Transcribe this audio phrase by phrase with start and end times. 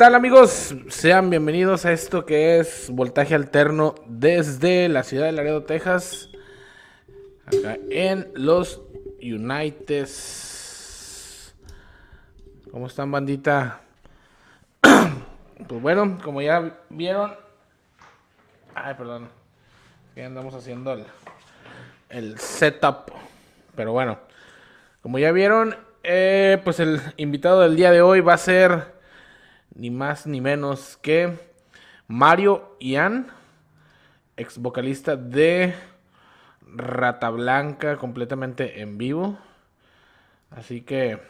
[0.00, 0.74] tal amigos?
[0.88, 6.30] Sean bienvenidos a esto que es Voltaje Alterno desde la ciudad de Laredo, Texas.
[7.44, 8.80] Acá en los
[9.20, 10.08] United.
[12.70, 13.82] ¿Cómo están, bandita?
[15.68, 17.34] Pues bueno, como ya vieron...
[18.74, 19.28] Ay, perdón.
[20.16, 21.04] Ya andamos haciendo el,
[22.08, 23.12] el setup.
[23.76, 24.18] Pero bueno,
[25.02, 28.99] como ya vieron, eh, pues el invitado del día de hoy va a ser
[29.74, 31.38] ni más ni menos que
[32.06, 33.28] Mario Ian,
[34.36, 35.74] ex vocalista de
[36.62, 39.38] Rata Blanca, completamente en vivo.
[40.50, 41.20] Así que,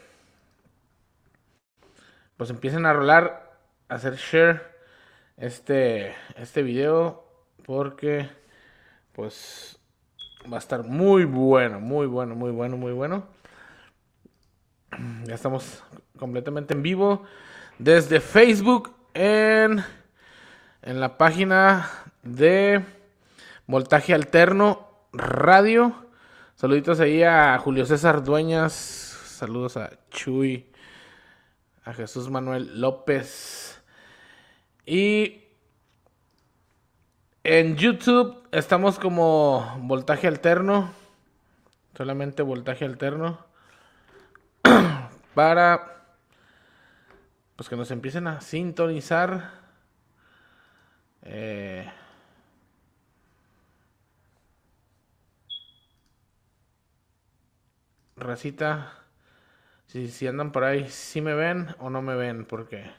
[2.36, 3.58] pues empiecen a rolar,
[3.88, 4.62] a hacer share
[5.36, 7.26] este, este video,
[7.66, 8.30] porque,
[9.12, 9.78] pues,
[10.50, 13.26] va a estar muy bueno, muy bueno, muy bueno, muy bueno.
[15.24, 15.84] Ya estamos
[16.18, 17.26] completamente en vivo
[17.80, 19.82] desde Facebook en,
[20.82, 21.90] en la página
[22.22, 22.84] de
[23.66, 25.94] Voltaje Alterno Radio.
[26.56, 28.74] Saluditos ahí a Julio César Dueñas.
[28.74, 30.66] Saludos a Chuy.
[31.86, 33.82] A Jesús Manuel López.
[34.84, 35.44] Y
[37.44, 40.92] en YouTube estamos como Voltaje Alterno.
[41.96, 43.38] Solamente Voltaje Alterno.
[45.34, 45.99] Para
[47.60, 49.50] pues que nos empiecen a sintonizar.
[51.20, 51.86] Eh,
[58.16, 58.94] racita,
[59.84, 62.90] si, si andan por ahí, si me ven o no me ven, porque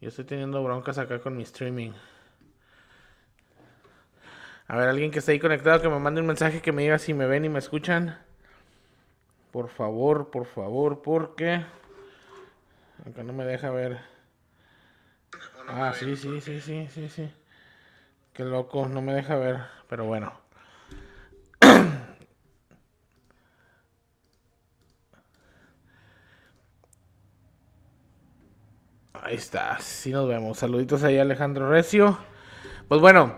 [0.00, 1.92] yo estoy teniendo broncas acá con mi streaming.
[4.66, 6.98] A ver, alguien que esté ahí conectado, que me mande un mensaje que me diga
[6.98, 8.18] si me ven y me escuchan.
[9.52, 11.66] Por favor, por favor, porque...
[13.08, 13.98] Acá no me deja ver.
[15.66, 17.30] Ah, sí, sí, sí, sí, sí, sí.
[18.34, 19.60] Qué loco, no me deja ver.
[19.88, 20.32] Pero bueno.
[29.22, 30.58] Ahí está, sí nos vemos.
[30.58, 32.18] Saluditos ahí Alejandro Recio.
[32.88, 33.36] Pues bueno,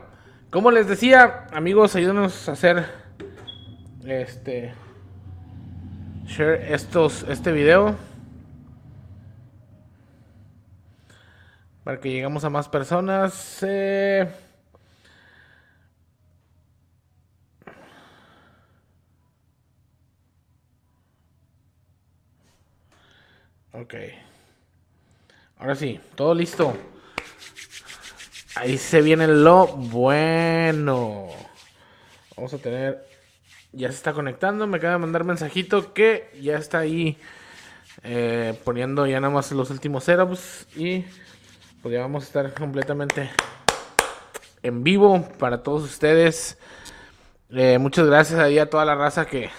[0.51, 2.87] como les decía, amigos, ayúdenos a hacer
[4.05, 4.75] este
[6.27, 8.10] share estos este video.
[11.85, 13.59] Para que lleguemos a más personas.
[13.63, 14.29] Eh...
[23.73, 23.95] Ok.
[25.59, 26.75] Ahora sí, todo listo.
[28.57, 31.29] Ahí se viene lo bueno.
[32.37, 33.07] Vamos a tener.
[33.73, 34.67] Ya se está conectando.
[34.67, 37.17] Me acaba de mandar mensajito que ya está ahí
[38.03, 40.67] eh, poniendo ya nada más los últimos setups.
[40.77, 41.05] Y
[41.83, 43.31] pues ya vamos a estar completamente
[44.63, 46.59] en vivo para todos ustedes.
[47.51, 49.51] Eh, muchas gracias ahí a toda la raza que,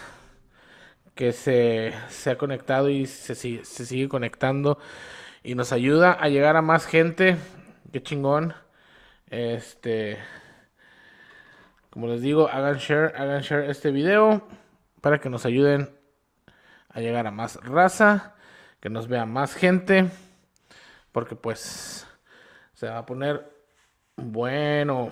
[1.15, 1.93] que se,
[2.29, 4.77] ha conectado y se, se, sigue conectando
[5.43, 7.37] y nos ayuda a llegar a más gente.
[7.91, 8.53] Qué chingón.
[9.27, 10.19] Este,
[11.89, 14.47] como les digo, hagan share, hagan share este video
[15.01, 15.89] para que nos ayuden
[16.89, 18.35] a llegar a más raza,
[18.79, 20.09] que nos vea más gente,
[21.11, 22.05] porque pues
[22.81, 23.47] se va a poner
[24.17, 25.11] bueno.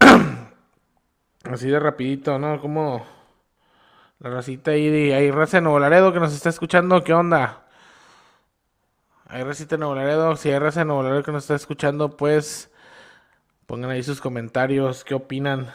[1.44, 2.58] Así de rapidito, ¿no?
[2.58, 3.04] Como
[4.20, 7.66] la racita ahí, hay raza de Nuevo Laredo que nos está escuchando, ¿qué onda?
[9.26, 12.16] Hay racita de Nuevo Laredo, si hay raza de Nuevo Laredo que nos está escuchando,
[12.16, 12.72] pues
[13.66, 15.70] pongan ahí sus comentarios, qué opinan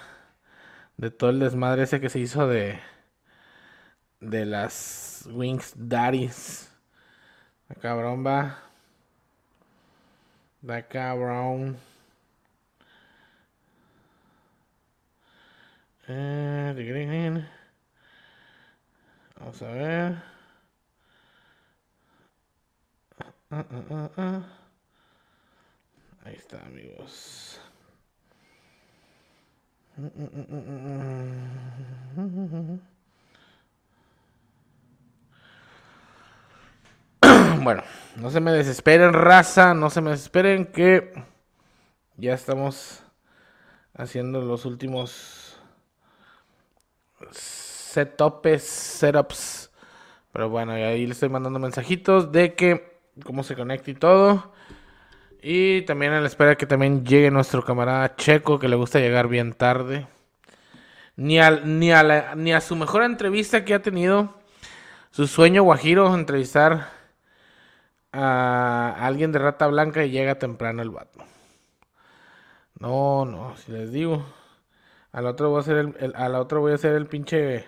[0.98, 2.80] de todo el desmadre ese que se hizo de
[4.20, 6.71] de las Wings Daddies.
[7.80, 8.58] Cabrón va.
[10.62, 11.78] Da cabrón.
[16.08, 17.46] Eh,
[19.40, 20.24] Vamos a ver.
[23.52, 24.44] Uh, uh, uh,
[26.24, 27.60] Ahí está, amigos.
[37.64, 37.84] Bueno,
[38.16, 41.14] no se me desesperen, raza, no se me desesperen que
[42.18, 43.04] ya estamos
[43.96, 45.60] haciendo los últimos
[47.32, 49.72] setups, setups.
[50.32, 54.54] Pero bueno, ahí le estoy mandando mensajitos de que cómo se conecta y todo.
[55.42, 59.28] Y también en la espera que también llegue nuestro camarada Checo, que le gusta llegar
[59.28, 60.08] bien tarde.
[61.16, 64.36] Ni, ni, a ni a su mejor entrevista que ha tenido.
[65.12, 67.01] Su sueño guajiro, entrevistar
[68.14, 71.24] a alguien de rata blanca y llega temprano el vato.
[72.80, 74.26] No, no, si les digo.
[75.12, 77.68] Al otro voy a hacer el, a la otra voy a hacer el pinche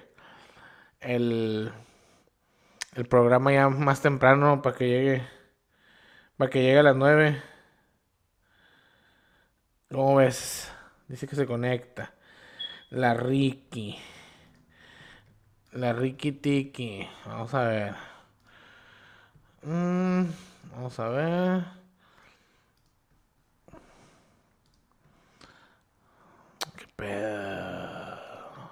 [1.01, 1.71] el
[2.95, 5.23] el programa ya más temprano para que llegue
[6.37, 7.41] para que llegue a las nueve.
[9.89, 10.71] ¿Cómo ves?
[11.07, 12.13] Dice que se conecta.
[12.89, 13.97] La Ricky.
[15.73, 17.07] La Ricky Tiki.
[17.25, 18.12] Vamos a ver.
[19.65, 20.25] Mm,
[20.71, 21.63] vamos a ver.
[26.77, 28.71] ¿Qué pedo?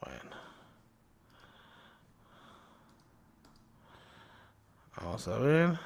[0.00, 0.36] Bueno.
[4.96, 5.78] Vamos a ver.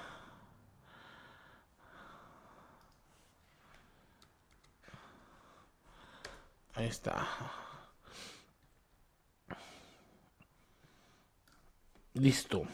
[6.75, 7.27] Ahí está.
[12.15, 12.67] Listo.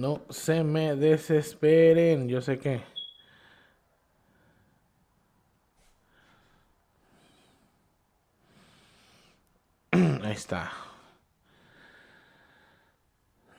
[0.00, 2.80] No se me desesperen, yo sé que.
[9.92, 10.72] Ahí está.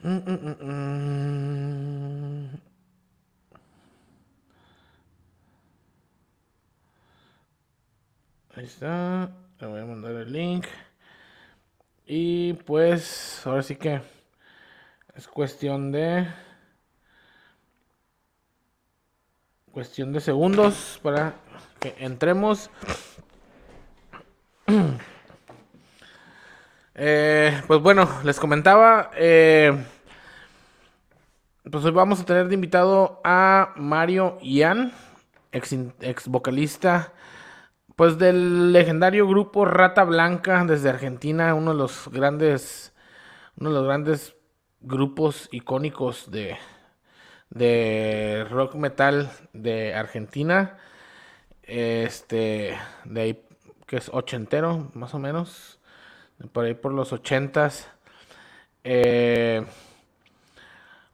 [0.02, 2.48] Mm, mm, mm,
[8.56, 9.30] Ahí está.
[9.60, 10.66] Le voy a mandar el link.
[12.06, 14.00] Y pues, ahora sí que
[15.14, 16.26] es cuestión de...
[19.70, 21.34] Cuestión de segundos para
[21.80, 22.70] que entremos.
[26.94, 29.10] Eh, pues bueno, les comentaba.
[29.16, 29.72] Eh,
[31.70, 34.92] pues hoy vamos a tener de invitado a Mario Ian,
[35.52, 37.14] ex, ex vocalista
[37.96, 42.92] pues del legendario grupo Rata Blanca desde Argentina, uno de los grandes,
[43.56, 44.34] uno de los grandes
[44.82, 46.56] grupos icónicos de,
[47.50, 50.78] de rock metal de Argentina.
[51.62, 53.44] Este, de ahí
[53.86, 55.78] que es ochentero, más o menos,
[56.52, 57.90] por ahí por los ochentas.
[58.84, 59.64] Eh,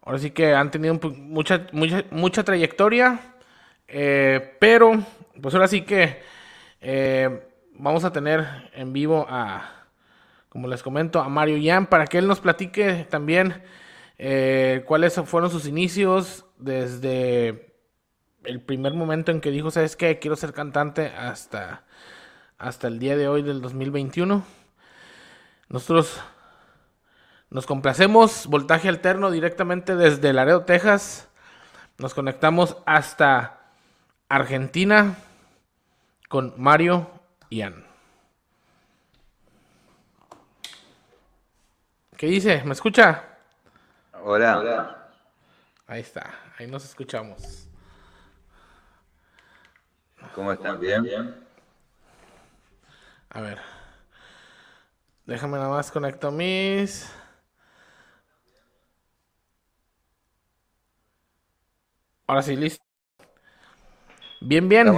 [0.03, 3.21] ahora sí que han tenido mucha, mucha, mucha trayectoria,
[3.87, 4.93] eh, pero
[5.41, 6.23] pues ahora sí que
[6.81, 9.78] eh, vamos a tener en vivo a,
[10.59, 13.63] como les comento, a Mario Yan para que él nos platique también
[14.19, 17.77] eh, cuáles fueron sus inicios desde
[18.43, 20.19] el primer momento en que dijo, ¿sabes qué?
[20.19, 21.85] Quiero ser cantante hasta,
[22.59, 24.43] hasta el día de hoy del 2021.
[25.69, 26.21] Nosotros
[27.51, 31.29] nos complacemos, voltaje alterno directamente desde Laredo, Texas.
[31.99, 33.61] Nos conectamos hasta
[34.29, 35.19] Argentina
[36.29, 37.09] con Mario
[37.49, 37.88] Ian.
[42.19, 42.65] ¿Qué dice?
[42.65, 43.23] ¿Me escucha?
[44.25, 44.59] Hola.
[44.59, 45.09] Hola.
[45.87, 47.69] Ahí está, ahí nos escuchamos.
[50.35, 50.81] ¿Cómo están?
[50.81, 51.37] ¿Bien?
[53.31, 53.61] A ver.
[55.27, 57.09] Déjame nada más conecto mis.
[62.27, 62.85] Ahora sí, listo.
[64.41, 64.89] Bien, bien.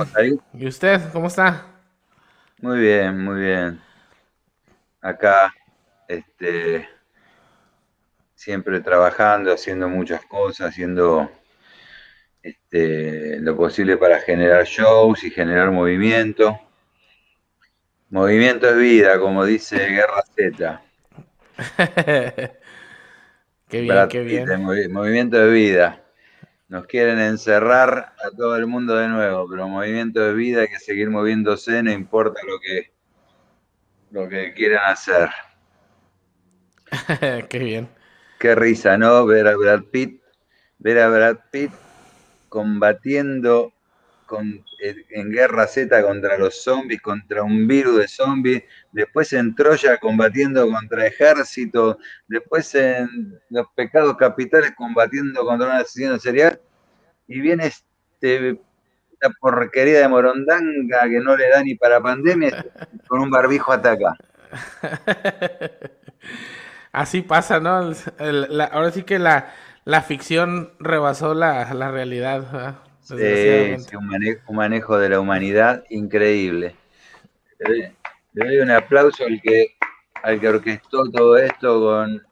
[0.54, 1.66] ¿Y usted cómo está?
[2.62, 3.82] Muy bien, muy bien.
[5.02, 5.52] Acá,
[6.08, 6.88] este,
[8.40, 11.30] siempre trabajando, haciendo muchas cosas, haciendo
[12.42, 16.59] este, lo posible para generar shows y generar movimiento.
[18.09, 20.82] Movimiento es vida, como dice Guerra Z.
[23.68, 24.62] qué bien, qué bien.
[24.90, 26.02] movimiento de vida.
[26.68, 30.78] Nos quieren encerrar a todo el mundo de nuevo, pero movimiento de vida hay que
[30.78, 32.90] seguir moviéndose, no importa lo que,
[34.12, 35.28] lo que quieran hacer.
[37.50, 38.00] Qué bien.
[38.40, 39.26] Qué risa, ¿no?
[39.26, 40.23] Ver a Brad Pitt,
[40.78, 41.70] ver a Brad Pitt
[42.49, 43.70] combatiendo
[44.25, 49.99] con, en Guerra Z contra los zombies, contra un virus de zombies, después en Troya
[49.99, 56.59] combatiendo contra ejército, después en Los Pecados Capitales combatiendo contra un asesino serial,
[57.28, 58.59] y viene este,
[59.12, 62.64] esta porquería de Morondanga que no le da ni para pandemia,
[63.06, 64.16] con un barbijo ataca.
[66.92, 67.92] Así pasa, ¿no?
[68.73, 69.52] ahora sí que la,
[70.02, 72.78] ficción rebasó la, realidad.
[73.02, 73.14] Sí,
[73.97, 74.06] un,
[74.56, 76.75] manejo, de la humanidad increíble.
[77.59, 77.94] Le,
[78.32, 79.76] doy un aplauso al que,
[80.23, 82.23] al que orquestó todo esto con,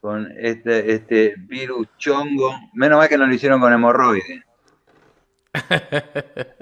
[0.00, 2.54] con este, este virus chongo.
[2.74, 4.40] Menos mal que no lo hicieron con hemorroides.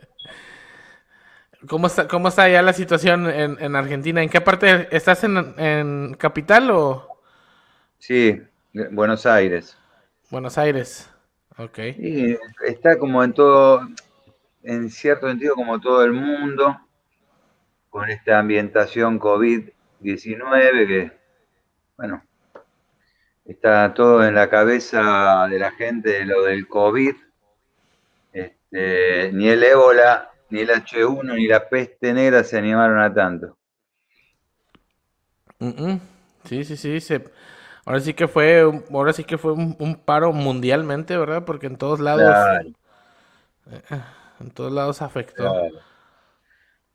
[1.68, 4.22] ¿Cómo está, ¿Cómo está ya la situación en, en Argentina?
[4.22, 7.06] ¿En qué parte estás en, en capital o...?
[7.98, 8.42] Sí,
[8.92, 9.76] Buenos Aires.
[10.30, 11.10] Buenos Aires.
[11.58, 11.78] Ok.
[11.98, 13.86] Y está como en todo,
[14.62, 16.80] en cierto sentido, como todo el mundo,
[17.90, 21.12] con esta ambientación COVID-19 que,
[21.96, 22.24] bueno,
[23.44, 27.16] está todo en la cabeza de la gente de lo del COVID.
[28.32, 33.56] Este, ni el ébola, ni el H1, ni la peste negra se animaron a tanto.
[36.44, 37.00] Sí, sí, sí.
[37.00, 37.24] Se...
[37.84, 41.44] Ahora sí que fue, ahora sí que fue un, paro mundialmente, ¿verdad?
[41.44, 42.34] Porque en todos lados,
[43.70, 43.82] eh,
[44.40, 45.52] en todos lados afectó.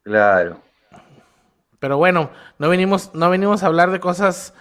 [0.04, 0.62] Claro.
[1.80, 4.54] Pero bueno, no venimos, no venimos a hablar de cosas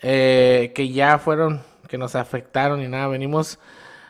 [0.00, 3.08] eh, que ya fueron, que nos afectaron y nada.
[3.08, 3.58] Venimos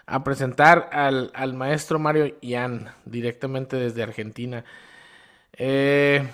[0.08, 4.64] a presentar al, al maestro Mario Ian directamente desde Argentina.
[5.52, 6.26] Eh,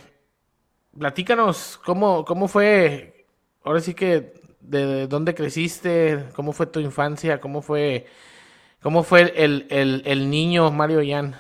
[0.99, 3.27] platícanos, ¿cómo, ¿cómo fue?
[3.65, 6.27] Ahora sí que, ¿de dónde creciste?
[6.35, 7.41] ¿Cómo fue tu infancia?
[7.41, 8.07] ¿Cómo fue,
[8.83, 11.37] cómo fue el, el, el niño Mario Ian?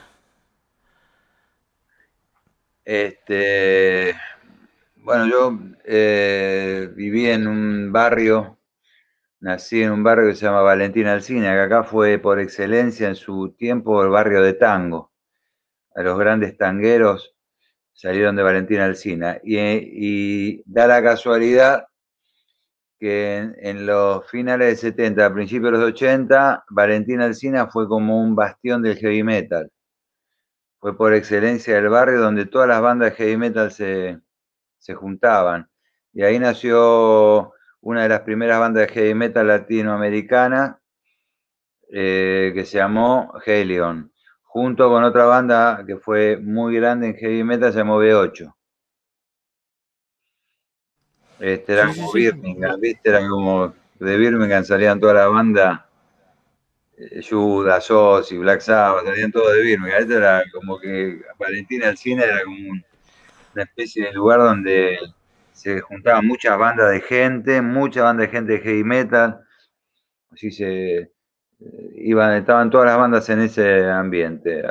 [2.84, 4.14] Este,
[4.96, 8.53] bueno, yo eh, viví en un barrio,
[9.44, 13.14] nací en un barrio que se llama Valentina Alcina, que acá fue por excelencia en
[13.14, 15.12] su tiempo el barrio de tango.
[15.94, 17.34] Los grandes tangueros
[17.92, 19.38] salieron de Valentina Alcina.
[19.44, 21.84] Y, da la casualidad
[22.98, 28.18] que en, los finales de 70, a principios de los 80, Valentina Alcina fue como
[28.22, 29.70] un bastión del heavy metal.
[30.78, 34.18] Fue por excelencia el barrio donde todas las bandas de heavy metal se,
[34.78, 35.68] se juntaban.
[36.14, 37.53] Y ahí nació
[37.84, 40.80] una de las primeras bandas de heavy metal latinoamericana
[41.90, 44.10] eh, que se llamó Helion,
[44.42, 48.54] junto con otra banda que fue muy grande en heavy metal, se llamó B8.
[51.40, 53.10] Este era como Birmingham, ¿viste?
[53.10, 55.88] Era como de Birmingham salían toda la banda,
[56.96, 60.00] eh, Judas, Ozzy, Black Sabbath, salían todos de Birmingham.
[60.00, 62.84] Este era como que Valentina al cine era como un
[63.54, 64.98] una especie de lugar donde
[65.54, 69.40] se juntaban muchas bandas de gente, muchas bandas de gente de heavy metal,
[70.30, 71.10] así se eh,
[71.96, 74.62] iban, estaban todas las bandas en ese ambiente.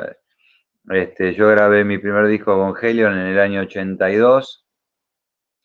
[0.90, 4.66] Este, yo grabé mi primer disco con Helion en el año 82,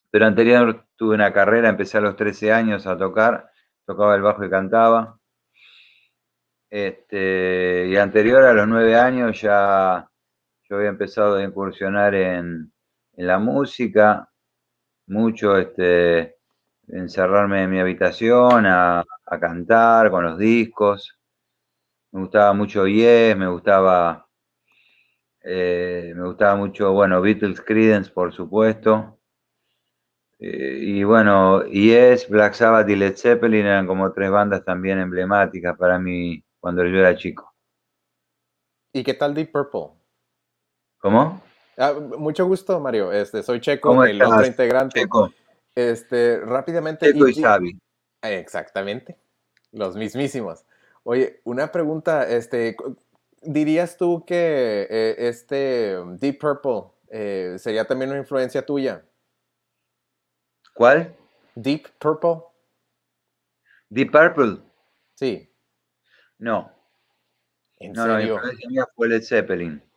[0.10, 3.52] pero anterior tuve una carrera, empecé a los 13 años a tocar,
[3.86, 5.20] tocaba el bajo y cantaba.
[6.70, 10.10] Este, y anterior a los 9 años ya
[10.70, 12.72] yo había empezado a incursionar en
[13.18, 14.30] la música,
[15.10, 16.38] mucho este,
[16.88, 19.04] encerrarme en mi habitación a,
[19.40, 21.16] cantar con los discos.
[22.12, 24.28] Me gustaba mucho Yes, me gustaba,
[25.44, 29.20] eh, me gustaba mucho, bueno, Beatles, Creedence, por supuesto.
[30.40, 35.78] Eh, y bueno, Yes, Black Sabbath y Led Zeppelin eran como tres bandas también emblemáticas
[35.78, 37.54] para mí cuando yo era chico.
[38.92, 40.00] ¿Y qué tal Deep Purple?
[40.98, 41.42] ¿Cómo?
[41.80, 43.14] Ah, mucho gusto, Mario.
[43.14, 45.08] Este, soy Checo, el otro integrante.
[45.74, 47.14] Este, rápidamente.
[47.14, 47.80] Checo y, Xavi.
[48.22, 49.18] Exactamente.
[49.72, 50.66] Los mismísimos.
[51.04, 52.76] Oye, una pregunta, este,
[53.42, 59.06] ¿dirías tú que eh, este Deep Purple eh, sería también una influencia tuya?
[60.74, 61.16] ¿Cuál?
[61.56, 62.44] Deep Purple.
[63.88, 64.58] Deep Purple.
[65.16, 65.50] Sí.
[66.38, 66.74] No.
[67.78, 68.36] ¿En no, serio?
[68.36, 69.89] influencia mía fue Led Zeppelin.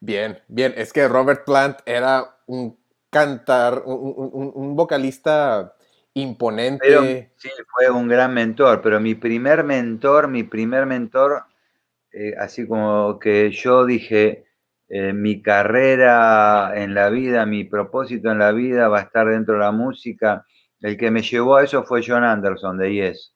[0.00, 0.74] Bien, bien.
[0.76, 2.78] Es que Robert Plant era un
[3.10, 5.74] cantar, un, vocalista
[6.14, 7.32] imponente.
[7.36, 11.44] sí, fue un gran mentor, pero mi primer mentor, mi primer mentor,
[12.12, 14.46] eh, así como que yo dije,
[14.88, 19.54] eh, mi carrera en la vida, mi propósito en la vida va a estar dentro
[19.54, 20.44] de la música.
[20.80, 23.34] El que me llevó a eso fue John Anderson de Yes.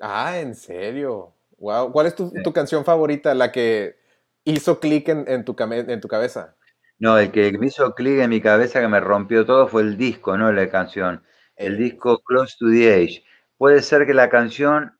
[0.00, 1.34] Ah, ¿en serio?
[1.58, 1.92] Wow.
[1.92, 3.34] ¿Cuál es tu, tu canción favorita?
[3.34, 3.96] La que
[4.44, 6.56] hizo clic en, tu, en tu cabeza?
[6.98, 9.96] No, el que me hizo clic en mi cabeza, que me rompió todo, fue el
[9.96, 11.22] disco, no la canción.
[11.56, 11.78] El eh.
[11.78, 13.24] disco Close to the Age.
[13.56, 14.96] Puede ser que la canción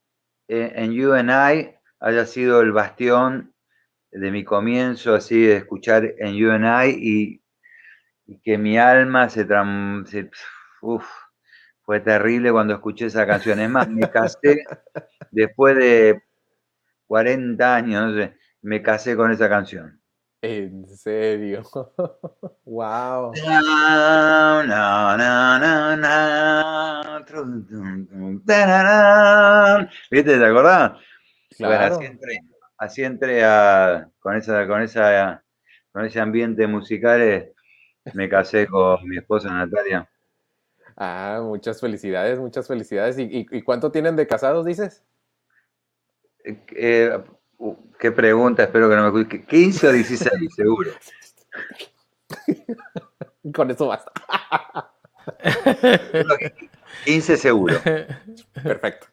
[0.48, 3.54] eh, en You and I haya sido el bastión
[4.11, 7.40] de mi comienzo, así de escuchar en You and I
[8.26, 9.46] y, que mi alma se,
[10.07, 10.30] se
[11.83, 13.61] fue terrible cuando escuché esa canción.
[13.61, 14.64] Es más, me casé
[15.30, 16.22] después de
[17.07, 20.00] 40 años, no sé, me casé con esa canción.
[20.40, 21.62] ¿En serio?
[22.64, 23.33] ¡Wow!
[30.11, 30.38] ¿Viste?
[30.38, 30.92] ¿Te acordás?
[31.57, 31.96] Claro.
[31.98, 32.11] Bueno,
[32.79, 35.44] así entré, a, con, esa, con, esa,
[35.92, 37.53] con ese ambiente musical, eh,
[38.14, 40.09] me casé con mi esposa Natalia.
[40.96, 43.16] Ah, muchas felicidades, muchas felicidades.
[43.18, 45.05] ¿Y, cuánto tienen de casados, dices?
[46.44, 47.18] Eh, eh
[47.64, 49.42] Uh, qué pregunta, espero que no me escuche.
[49.46, 50.90] 15 o 16, seguro.
[53.55, 54.12] Con eso basta.
[57.07, 57.77] 15 seguro.
[58.62, 59.07] Perfecto.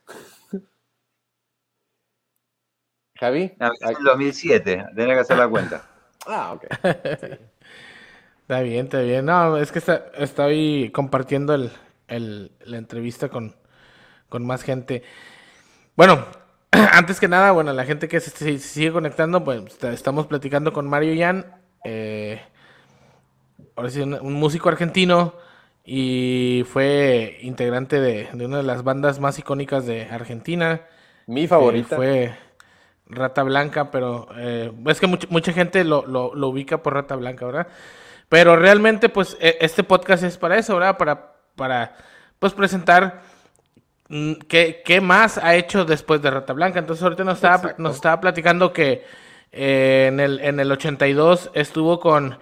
[3.17, 3.53] Javi.
[3.57, 5.89] No, en 2007, tenía que hacer la cuenta.
[6.27, 6.65] Ah, ok.
[8.41, 9.25] Está bien, está bien.
[9.27, 13.55] No, es que está, estoy compartiendo el, la entrevista con,
[14.27, 15.03] con más gente.
[15.95, 16.27] Bueno,
[16.93, 21.13] antes que nada, bueno, la gente que se, sigue conectando, pues estamos platicando con Mario
[21.13, 21.45] Yan,
[21.83, 22.41] eh,
[23.75, 25.33] ahora sí, un, músico argentino
[25.83, 30.81] y fue integrante de, una de las bandas más icónicas de Argentina.
[31.27, 31.95] Mi favorita.
[31.95, 32.33] fue
[33.07, 37.15] Rata Blanca, pero eh, es que mucha, mucha gente lo, lo, lo, ubica por Rata
[37.15, 37.67] Blanca, ¿verdad?
[38.29, 40.97] Pero realmente, pues, e, este podcast es para eso, ¿verdad?
[40.97, 41.95] Para, para
[42.39, 43.21] pues, presentar
[44.47, 46.79] qué, qué más ha hecho después de Rata Blanca.
[46.79, 49.03] Entonces, ahorita nos estaba, nos estaba platicando que
[49.51, 52.37] eh, en, el, en el 82 estuvo con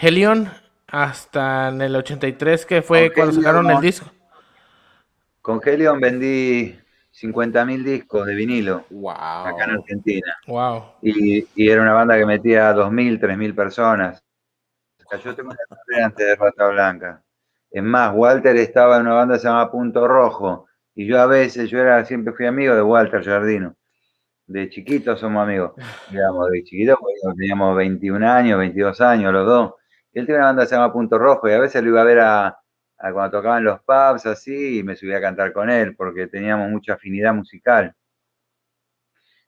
[0.00, 0.50] Helion
[0.86, 4.10] hasta en el 83, que fue cuando sacaron el disco.
[5.42, 6.78] Con Helion vendí
[7.20, 9.10] 50.000 discos de vinilo wow.
[9.10, 10.36] acá en Argentina.
[10.46, 10.84] Wow.
[11.02, 14.22] Y, y, era una banda que metía 2.000, 3.000 personas.
[15.22, 17.22] Yo tengo una antes de Rata Blanca.
[17.70, 20.66] Es más, Walter estaba en una banda que se llama Punto Rojo.
[20.94, 23.76] Y yo a veces, yo era, siempre fui amigo de Walter Jardino.
[24.46, 25.72] De chiquito somos amigos.
[26.10, 26.98] Digamos, de chiquito,
[27.36, 29.74] teníamos 21 años, 22 años los dos.
[30.12, 32.02] Y él tenía una banda que se llama Punto Rojo y a veces lo iba
[32.02, 32.58] a ver a,
[33.12, 36.94] cuando tocaban los pubs así y me subía a cantar con él porque teníamos mucha
[36.94, 37.94] afinidad musical.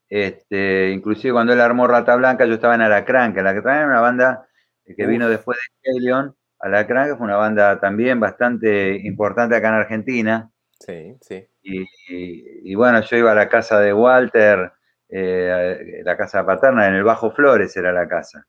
[0.09, 4.01] Este, inclusive cuando él armó Rata Blanca yo estaba en Alacrán, que Alacrán era una
[4.01, 4.47] banda
[4.85, 6.35] que vino después de Helion.
[6.59, 10.51] Alacrán, que fue una banda también bastante importante acá en Argentina.
[10.79, 11.49] Sí, sí.
[11.63, 14.73] Y, bueno, yo iba a la casa de Walter,
[15.09, 18.47] eh, la casa paterna, en el Bajo Flores era la casa.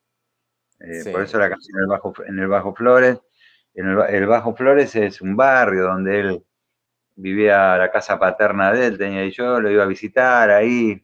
[0.80, 3.20] Eh, por eso la en el Bajo, en el Bajo Flores
[3.78, 6.44] el, Bajo Flores es un barrio donde él
[7.16, 11.04] vivía la casa paterna de él, tenía y yo lo iba a visitar ahí,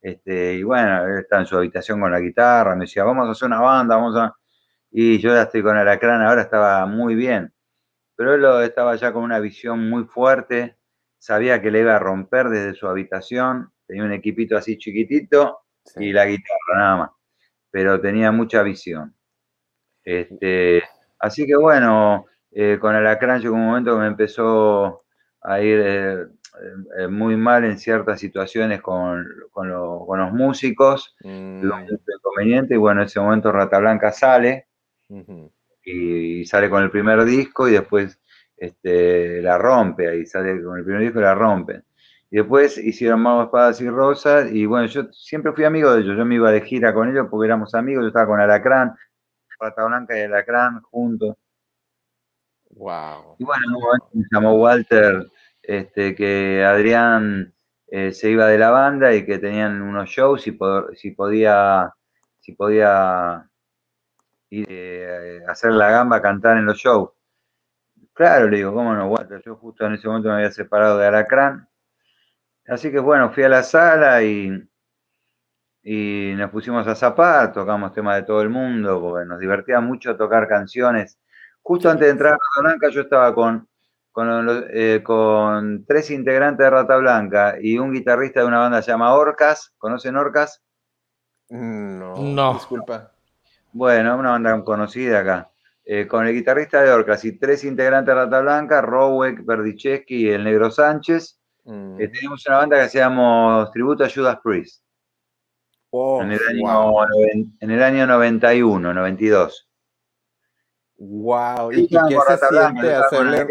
[0.00, 3.32] este, y bueno, él estaba en su habitación con la guitarra, me decía, vamos a
[3.32, 4.34] hacer una banda, vamos a...
[4.90, 7.52] Y yo ya estoy con Alacrán, ahora estaba muy bien,
[8.16, 10.76] pero él estaba ya con una visión muy fuerte,
[11.18, 15.60] sabía que le iba a romper desde su habitación, tenía un equipito así chiquitito
[15.96, 17.10] y la guitarra nada más,
[17.70, 19.14] pero tenía mucha visión.
[20.04, 20.82] Este,
[21.24, 25.04] Así que bueno, eh, con Alacrán llegó un momento que me empezó
[25.40, 26.26] a ir eh,
[26.98, 29.24] eh, muy mal en ciertas situaciones con,
[29.54, 31.64] los músicos, mm.
[32.12, 34.68] inconveniente, y bueno, en ese momento Rata Blanca sale
[35.84, 38.20] y, sale con el primer disco y después
[38.56, 41.82] este, la rompe, ahí sale con el primer disco y la rompe.
[42.30, 46.16] Y después hicieron Magos, Espadas y Rosas, y bueno, yo siempre fui amigo de ellos,
[46.16, 48.94] yo me iba de gira con ellos porque éramos amigos, yo estaba con Alacrán,
[49.60, 51.36] Rata Blanca y Alacrán juntos.
[52.70, 53.36] Wow.
[53.38, 53.78] Y bueno,
[54.12, 55.26] me llamó Walter
[55.62, 57.54] este, que Adrián
[57.86, 60.58] eh, se iba de la banda y que tenían unos shows y
[60.96, 61.92] si podía,
[62.40, 63.48] si podía
[64.68, 67.10] eh, hacer la gamba, cantar en los shows.
[68.12, 69.42] Claro, le digo, ¿cómo no, Walter?
[69.44, 71.68] Yo justo en ese momento me había separado de Alacrán.
[72.66, 74.68] Así que bueno, fui a la sala y
[75.84, 80.16] y nos pusimos a zapar, tocamos temas de todo el mundo, porque nos divertía mucho
[80.16, 81.18] tocar canciones.
[81.62, 83.68] Justo antes de entrar a Rata Blanca yo estaba con,
[84.10, 89.14] con, eh, con, tres integrantes de Rata Blanca y un guitarrista de una banda llamada
[89.14, 89.74] Orcas.
[89.76, 90.62] ¿Conocen Orcas?
[91.50, 92.54] No, no.
[92.54, 93.13] disculpa.
[93.74, 95.50] Bueno, una banda conocida acá.
[95.84, 100.30] Eh, con el guitarrista de Orcas y tres integrantes de Rata Blanca, Rowek, Berdichevsky y
[100.30, 101.40] el Negro Sánchez.
[101.64, 102.00] Mm.
[102.00, 104.84] Eh, tenemos una banda que hacíamos tributo a Judas Priest.
[105.90, 107.04] Oh, en, el año,
[107.60, 109.68] en, el año, 91, 92.
[110.96, 113.46] Wow, ¿y, qué se siente hacerle?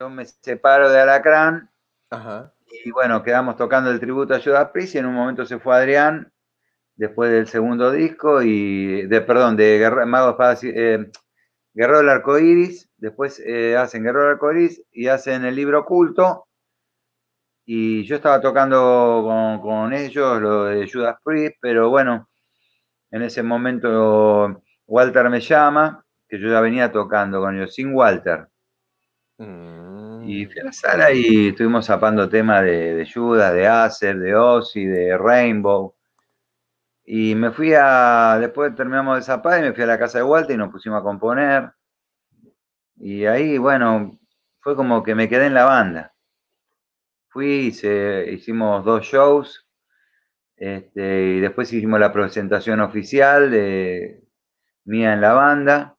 [0.00, 1.70] Yo me separo de Alacrán
[2.84, 5.76] y bueno, quedamos tocando el tributo a Judas Priest y en un momento se fue
[5.76, 6.32] Adrián
[6.98, 11.10] después del segundo disco y de perdón, de Guerrero, Mago eh,
[11.72, 15.80] Guerrero del Arco Iris, después eh, hacen Guerrero del Arco Iris y hacen el libro
[15.80, 16.48] oculto
[17.70, 22.28] y yo estaba tocando con, ellos lo de Judas Priest, pero bueno,
[23.10, 28.48] en ese momento Walter me llama, que yo ya venía tocando con ellos, sin Walter.
[29.36, 30.26] Mm.
[30.26, 34.86] Y fui a la sala y estuvimos zapando temas de, Judas, de Acer, de Ozzy,
[34.86, 35.94] de Rainbow.
[37.10, 40.24] Y me fui a, después terminamos de zapar y me fui a la casa de
[40.24, 41.72] Walter y nos pusimos a componer.
[42.96, 44.18] Y ahí, bueno,
[44.60, 46.14] fue como que me quedé en la banda
[47.38, 47.72] fui,
[48.32, 49.64] hicimos dos shows,
[50.56, 54.24] este, y después hicimos la presentación oficial de
[54.84, 55.96] mía en la banda.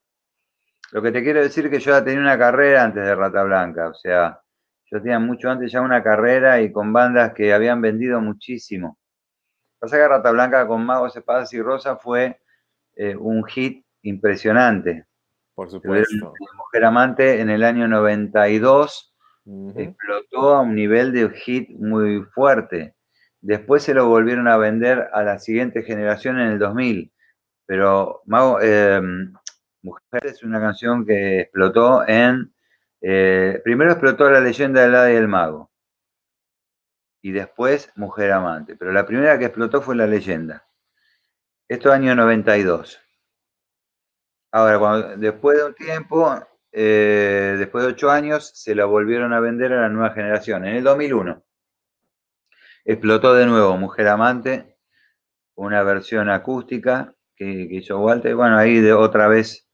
[0.91, 3.43] Lo que te quiero decir es que yo ya tenía una carrera antes de Rata
[3.43, 4.41] Blanca, o sea,
[4.91, 8.98] yo tenía mucho antes ya una carrera y con bandas que habían vendido muchísimo.
[9.79, 12.39] Pasa que Rata Blanca con Magos, Espadas y Rosa fue
[12.95, 15.05] eh, un hit impresionante.
[15.55, 16.33] Por supuesto.
[16.57, 19.13] Mujer Amante en el año 92
[19.75, 22.93] explotó a un nivel de hit muy fuerte.
[23.41, 27.11] Después se lo volvieron a vender a la siguiente generación en el 2000.
[27.65, 29.33] Pero Mago, em,
[29.81, 32.53] Mujer es una canción que explotó en...
[33.01, 35.68] Eh, primero explotó la leyenda del Hada y el Mago.
[37.21, 38.75] Y después Mujer Amante.
[38.75, 40.65] Pero la primera que explotó fue la leyenda.
[41.67, 42.99] Esto año 92.
[44.51, 49.73] Ahora, después de un tiempo, eh, después de ocho años, se la volvieron a vender
[49.73, 50.65] a la nueva generación.
[50.65, 51.43] En el 2001
[52.85, 54.75] explotó de nuevo Mujer Amante,
[55.55, 58.35] una versión acústica que, hizo Walter.
[58.35, 59.69] Bueno, ahí de otra vez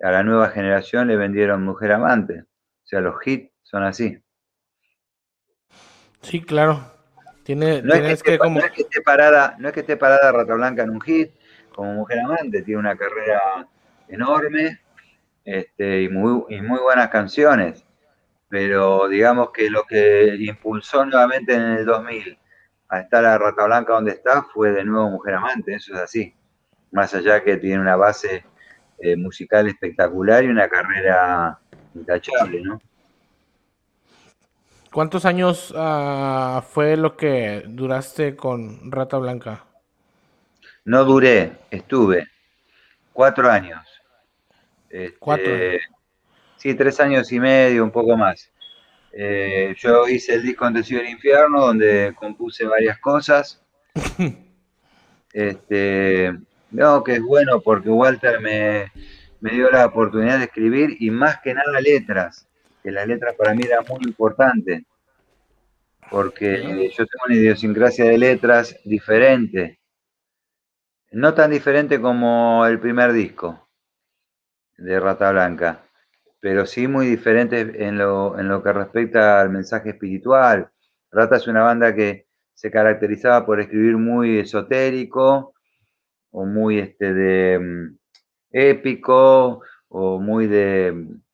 [0.00, 2.42] a la nueva generación le vendieron Mujer Amante.
[2.42, 4.22] O sea, los hits son así.
[6.22, 6.92] Sí, claro.
[7.42, 8.58] Tiene, no, es que, como...
[8.58, 11.30] no es que esté parada, no es que esté parada Rata Blanca en un hit
[11.72, 13.68] como Mujer Amante, tiene una carrera
[14.08, 14.80] enorme
[15.44, 17.84] este, y, muy, y muy buenas canciones.
[18.48, 22.38] Pero digamos que lo que impulsó nuevamente en el 2000
[22.88, 26.34] a estar a Rata Blanca donde está fue de nuevo Mujer Amante, eso es así.
[26.92, 28.44] Más allá que tiene una base
[28.98, 31.58] eh, musical espectacular y una carrera
[31.94, 32.80] intachable, ¿no?
[34.96, 39.66] ¿Cuántos años uh, fue lo que duraste con Rata Blanca?
[40.86, 42.26] No duré, estuve
[43.12, 43.86] cuatro años.
[44.88, 45.52] Este, ¿Cuatro?
[46.56, 48.50] Sí, tres años y medio, un poco más.
[49.12, 53.62] Eh, yo hice el disco Antes del Infierno, donde compuse varias cosas.
[55.34, 56.34] este,
[56.70, 58.90] no, que es bueno porque Walter me,
[59.40, 62.48] me dio la oportunidad de escribir y más que nada letras,
[62.86, 64.84] que las letras para mí eran muy importantes,
[66.08, 69.80] porque yo tengo una idiosincrasia de letras diferente,
[71.10, 73.68] no tan diferente como el primer disco
[74.76, 75.84] de Rata Blanca,
[76.38, 80.70] pero sí muy diferente en lo, en lo que respecta al mensaje espiritual.
[81.10, 85.54] Rata es una banda que se caracterizaba por escribir muy esotérico
[86.30, 87.98] o muy este de mm,
[88.52, 91.25] épico o muy de mm,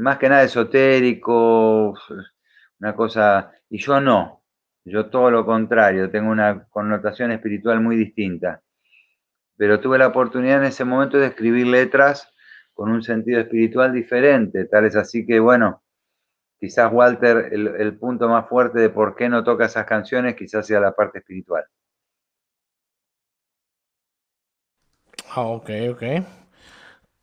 [0.00, 1.94] más que nada esotérico,
[2.80, 4.42] una cosa, y yo no,
[4.84, 8.62] yo todo lo contrario, tengo una connotación espiritual muy distinta.
[9.56, 12.32] Pero tuve la oportunidad en ese momento de escribir letras
[12.72, 15.82] con un sentido espiritual diferente, tal es así que, bueno,
[16.58, 20.80] quizás Walter, el, punto más fuerte de por qué no toca esas canciones, quizás sea
[20.80, 21.64] la parte espiritual.
[25.28, 26.39] Ah, ok, ok.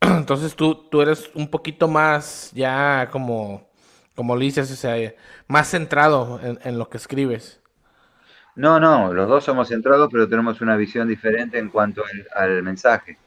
[0.00, 3.68] Entonces tú, tú eres un poquito más ya como,
[4.14, 5.14] como le dices, o sea,
[5.46, 7.60] más centrado en, lo que escribes.
[8.54, 12.02] No, no, los dos somos centrados, pero tenemos una visión diferente en cuanto
[12.34, 13.18] al, mensaje.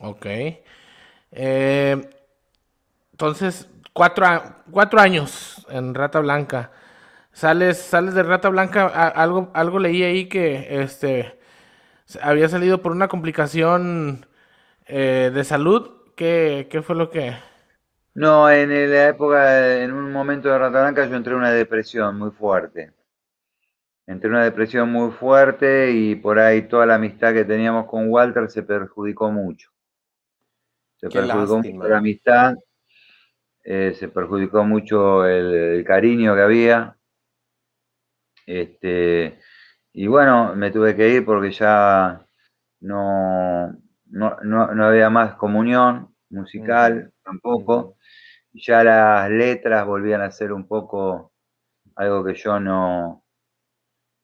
[0.00, 0.26] Ok.
[1.30, 2.10] Eh,
[3.12, 4.26] entonces, cuatro,
[4.70, 6.72] cuatro años en Rata Blanca.
[7.32, 11.38] Sales, sales de Rata Blanca, algo, algo leí ahí que este
[12.22, 14.26] había salido por una complicación
[14.88, 16.12] eh, de salud.
[16.16, 17.36] ¿Qué, ¿Qué, fue lo que...?
[18.14, 22.18] No, en la época, en un momento de Rata Blanca yo entré en una depresión
[22.18, 22.92] muy fuerte.
[24.06, 28.10] Entré en una depresión muy fuerte y por ahí toda la amistad que teníamos con
[28.10, 29.70] Walter se perjudicó mucho.
[30.96, 32.54] Se perjudicó mucho la amistad,
[33.62, 36.96] eh, se perjudicó mucho el, el, cariño que había.
[38.46, 39.38] Este,
[39.92, 42.26] y bueno, me tuve que ir porque ya
[42.80, 43.76] no,
[44.10, 47.96] no, había más comunión musical tampoco.
[48.52, 51.32] Ya las letras volvían a ser un poco
[51.96, 53.24] algo que yo no...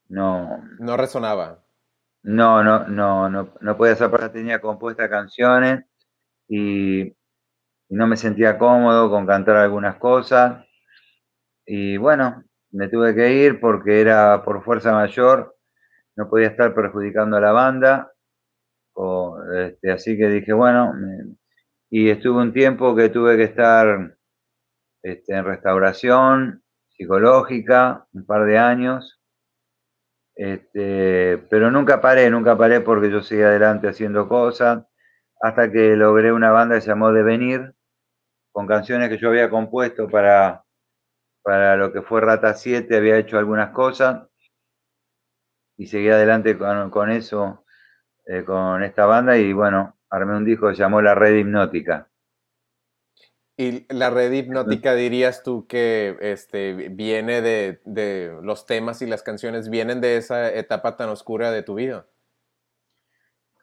[0.09, 1.64] No, no resonaba.
[2.23, 5.85] No, no, no, no, no podía hacer porque tenía compuestas canciones
[6.49, 7.14] y
[7.90, 10.64] no me sentía cómodo con cantar algunas cosas.
[11.66, 15.55] Y bueno, me tuve que ir porque era por fuerza mayor
[16.16, 18.12] no podía estar perjudicando a la banda,
[19.52, 20.92] este, así que dije, bueno,
[21.90, 24.16] y estuve un tiempo que tuve que estar
[25.02, 29.20] este, en restauración psicológica, un par de años,
[30.37, 34.85] este, pero nunca paré, nunca paré porque yo seguí adelante haciendo cosas,
[35.40, 37.74] hasta que logré una banda que se llamó Devenir,
[38.52, 40.64] con canciones que yo había compuesto para,
[41.42, 44.28] para lo que fue Rata 7, había hecho algunas cosas,
[45.76, 47.63] y seguí adelante con, eso,
[48.27, 52.09] eh, con esta banda y bueno, armé un disco que se llamó La Red Hipnótica.
[53.57, 59.23] ¿Y la red hipnótica dirías tú que este, viene de, de, los temas y las
[59.23, 62.05] canciones, vienen de esa etapa tan oscura de tu vida?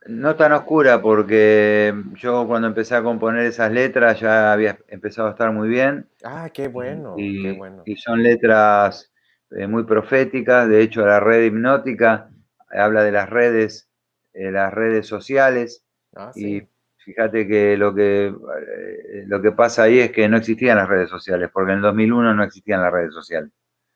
[0.07, 5.31] No tan oscura porque yo cuando empecé a componer esas letras ya había empezado a
[5.31, 6.09] estar muy bien.
[6.23, 7.83] Ah, qué bueno, y, qué bueno.
[7.85, 9.11] y son letras
[9.51, 10.69] eh, muy proféticas.
[10.69, 12.29] De hecho, la red hipnótica
[12.71, 13.90] habla de las redes,
[14.33, 15.85] eh, las redes sociales.
[16.15, 16.61] Ah, Y
[16.97, 21.09] fíjate que lo que eh, lo que pasa ahí es que no existían las redes
[21.09, 23.51] sociales, porque en el 2001 no existían las redes sociales.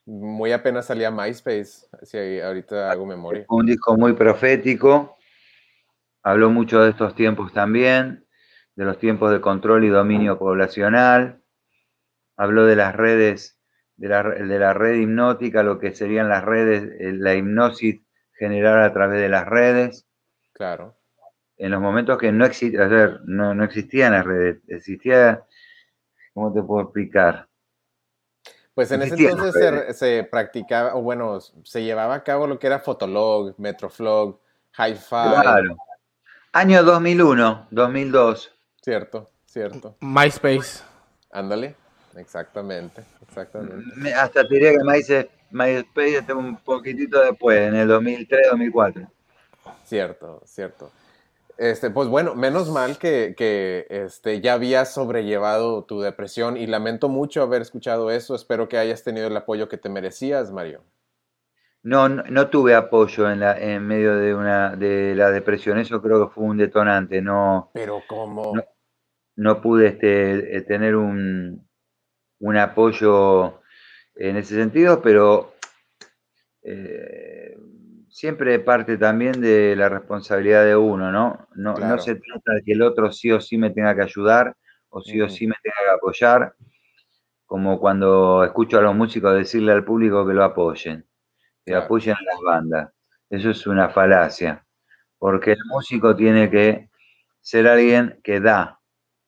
[0.06, 3.44] Muy apenas salía MySpace, si ahorita hago memoria.
[3.48, 5.18] Fue un disco muy profético,
[6.22, 8.26] habló mucho de estos tiempos también,
[8.76, 11.42] de los tiempos de control y dominio poblacional,
[12.38, 13.60] habló de las redes,
[13.96, 18.02] de la, de la red hipnótica, lo que serían las redes, eh, la hipnosis
[18.38, 20.06] generada a través de las redes,
[20.56, 20.96] Claro.
[21.58, 25.44] en los momentos que no, exi- a ver, no, no existían las redes, existía,
[26.34, 27.48] ¿cómo te puedo explicar?
[28.74, 32.68] Pues en ese entonces se, se practicaba, o bueno, se llevaba a cabo lo que
[32.68, 34.40] era Fotolog, Metroflog,
[34.78, 35.42] Hi-Fi.
[35.42, 35.78] Claro.
[36.52, 38.52] Año 2001, 2002.
[38.82, 39.96] Cierto, cierto.
[40.02, 40.84] MySpace.
[41.32, 41.76] Ándale.
[42.18, 43.84] Exactamente, exactamente.
[43.98, 49.08] Me- Hasta te diría que MySpace, MySpace un poquitito después, en el 2003, 2004.
[49.84, 50.92] Cierto, cierto.
[51.58, 57.08] Este, pues bueno, menos mal que, que este, ya habías sobrellevado tu depresión y lamento
[57.08, 58.36] mucho haber escuchado eso.
[58.36, 60.84] Espero que hayas tenido el apoyo que te merecías, Mario.
[61.82, 66.02] No, no, no tuve apoyo en, la, en medio de, una, de la depresión, eso
[66.02, 68.54] creo que fue un detonante, no, Pero ¿cómo?
[68.56, 68.64] No.
[69.36, 71.70] no pude este, eh, tener un,
[72.40, 73.62] un apoyo
[74.16, 75.54] en ese sentido, pero
[76.64, 77.56] eh,
[78.16, 81.50] siempre parte también de la responsabilidad de uno, ¿no?
[81.54, 84.56] No, no se trata de que el otro sí o sí me tenga que ayudar
[84.88, 86.56] o sí o sí me tenga que apoyar,
[87.46, 91.02] como cuando escucho a los músicos decirle al público que lo apoyen,
[91.66, 91.84] que Claro.
[91.84, 92.94] apoyen a las bandas.
[93.30, 94.66] Eso es una falacia,
[95.18, 96.90] porque el músico tiene que
[97.42, 98.80] ser alguien que da,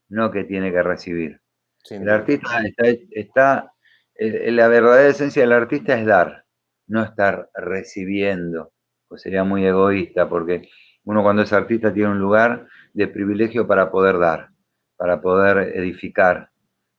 [0.07, 1.41] no que tiene que recibir.
[1.83, 3.73] Sin El artista está, está
[4.15, 6.45] la verdadera esencia del artista es dar,
[6.87, 8.71] no estar recibiendo,
[9.07, 10.69] pues sería muy egoísta, porque
[11.05, 14.49] uno cuando es artista tiene un lugar de privilegio para poder dar,
[14.97, 16.49] para poder edificar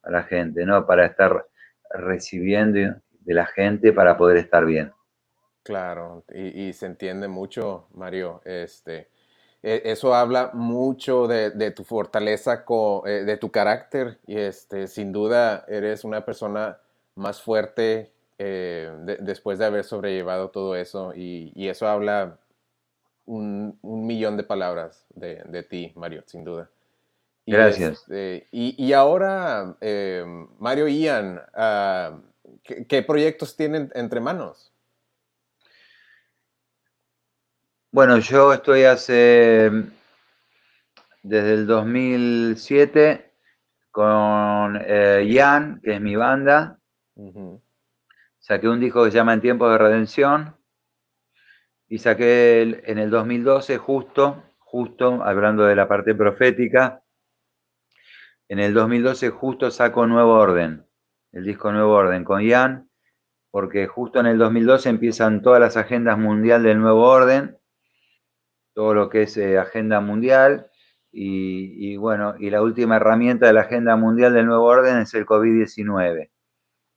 [0.03, 1.47] a la gente, no para estar
[1.91, 4.93] recibiendo de la gente para poder estar bien.
[5.63, 8.41] Claro, y, se entiende mucho, Mario.
[8.45, 9.11] Este,
[9.63, 12.65] e- eso habla mucho de, de tu fortaleza,
[13.05, 16.79] eh, de tu carácter, y este, sin duda eres una persona
[17.17, 22.39] más fuerte eh, de- después de haber sobrellevado todo eso, y, y eso habla
[23.27, 26.71] un, un millón de palabras de, de ti, Mario, sin duda.
[27.47, 28.05] Y, Gracias.
[28.05, 30.25] este, y, y ahora, eh,
[30.59, 32.21] Mario Ian, ah,
[32.63, 34.73] ¿qué, qué proyectos tienen entre manos?
[37.91, 39.71] Bueno, yo estoy hace,
[41.23, 43.33] desde el 2007
[43.91, 46.79] con eh, Ian, que es mi banda.
[48.49, 50.57] Saqué un disco que se llama En Tiempos de Redención
[51.87, 57.03] y saqué el- en el 2012, justo, justo, hablando de la parte profética,
[58.49, 60.87] en el 2012 justo saco Nuevo Orden,
[61.33, 62.89] el disco Nuevo Orden con Ian,
[63.51, 67.59] porque justo en el 2012 empiezan todas las agendas mundial del Nuevo Orden,
[68.75, 70.71] todo lo que es eh, agenda mundial,
[71.13, 75.13] y, y bueno, y la última herramienta de la agenda mundial del Nuevo Orden es
[75.13, 76.31] el COVID-19.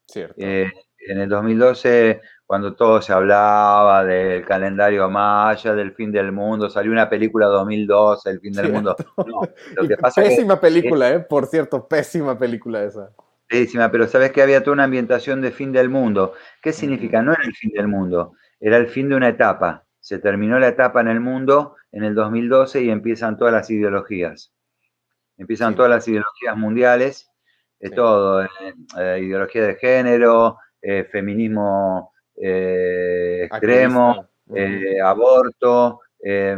[0.07, 0.35] Cierto.
[0.37, 0.71] Eh,
[1.07, 6.91] en el 2012, cuando todo se hablaba del calendario maya, del fin del mundo, salió
[6.91, 8.95] una película 2012, el fin del mundo.
[9.17, 9.41] No,
[9.75, 11.19] lo que pasa es que pésima película, ¿eh?
[11.21, 13.09] Por cierto, pésima película esa.
[13.47, 16.33] Pésima, pero sabes que había toda una ambientación de fin del mundo.
[16.61, 17.21] ¿Qué significa?
[17.21, 19.83] No era el fin del mundo, era el fin de una etapa.
[19.99, 24.53] Se terminó la etapa en el mundo en el 2012 y empiezan todas las ideologías.
[25.37, 25.75] Empiezan Sí.
[25.77, 27.29] todas las ideologías mundiales,
[27.79, 27.95] de Sí.
[27.95, 28.47] todo, eh,
[28.97, 36.55] eh, ideología de género, eh, feminismo eh, extremo, eh, aborto, eh,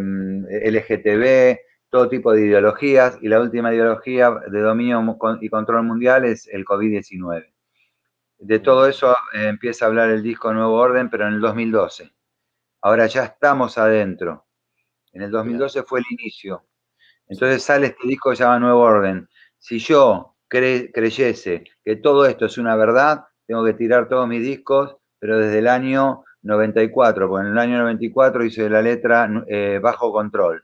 [0.63, 1.59] LGTB,
[1.89, 6.65] todo tipo de ideologías, y la última ideología de dominio y control mundial es el
[6.65, 7.45] COVID-19.
[8.39, 12.11] De todo eso empieza a hablar el disco Nuevo Orden, pero en el 2012.
[12.81, 14.45] Ahora ya estamos adentro.
[15.13, 16.65] En el 2012 fue el inicio.
[17.27, 19.29] Entonces sale este disco que se llama Nuevo Orden.
[19.59, 24.41] Si yo cre- creyese que todo esto es una verdad, tengo que tirar todos mis
[24.41, 29.79] discos, pero desde el año 94, porque en el año 94 hice la letra eh,
[29.79, 30.63] Bajo Control,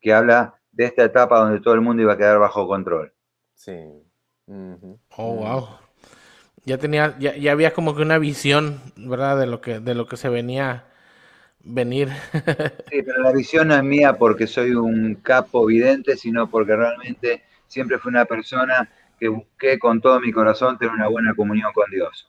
[0.00, 3.12] que habla de esta etapa donde todo el mundo iba a quedar bajo control.
[3.54, 3.72] Sí.
[4.46, 5.00] Ujú.
[5.16, 5.42] Oh, Ujú.
[5.42, 5.68] wow.
[6.64, 9.36] Ya tenía, ya, ya había como que una visión, ¿verdad?
[9.36, 10.84] De lo que, de lo que se venía
[11.64, 12.10] venir.
[12.90, 17.42] sí, pero la visión no es mía porque soy un capo vidente, sino porque realmente
[17.66, 18.88] siempre fui una persona
[19.20, 22.28] que busqué con todo mi corazón tener una buena comunión con Dios.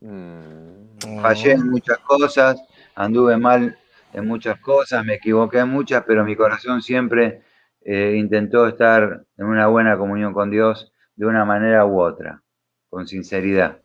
[0.00, 1.20] Mm.
[1.20, 2.60] Fallé en muchas cosas,
[2.94, 3.78] anduve mal
[4.12, 7.42] en muchas cosas, me equivoqué en muchas, pero mi corazón siempre
[7.82, 12.42] eh, intentó estar en una buena comunión con Dios de una manera u otra,
[12.88, 13.78] con sinceridad.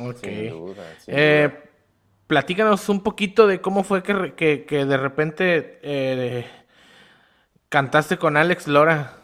[0.00, 0.26] Ok.
[1.06, 1.50] Eh,
[2.26, 6.46] platícanos un poquito de cómo fue que, que, de repente eh,
[7.68, 9.21] cantaste con Alex Lora.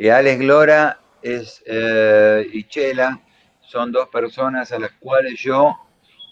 [0.00, 3.20] Y Alex Lora es, y Chela
[3.62, 5.76] son dos personas a las cuales yo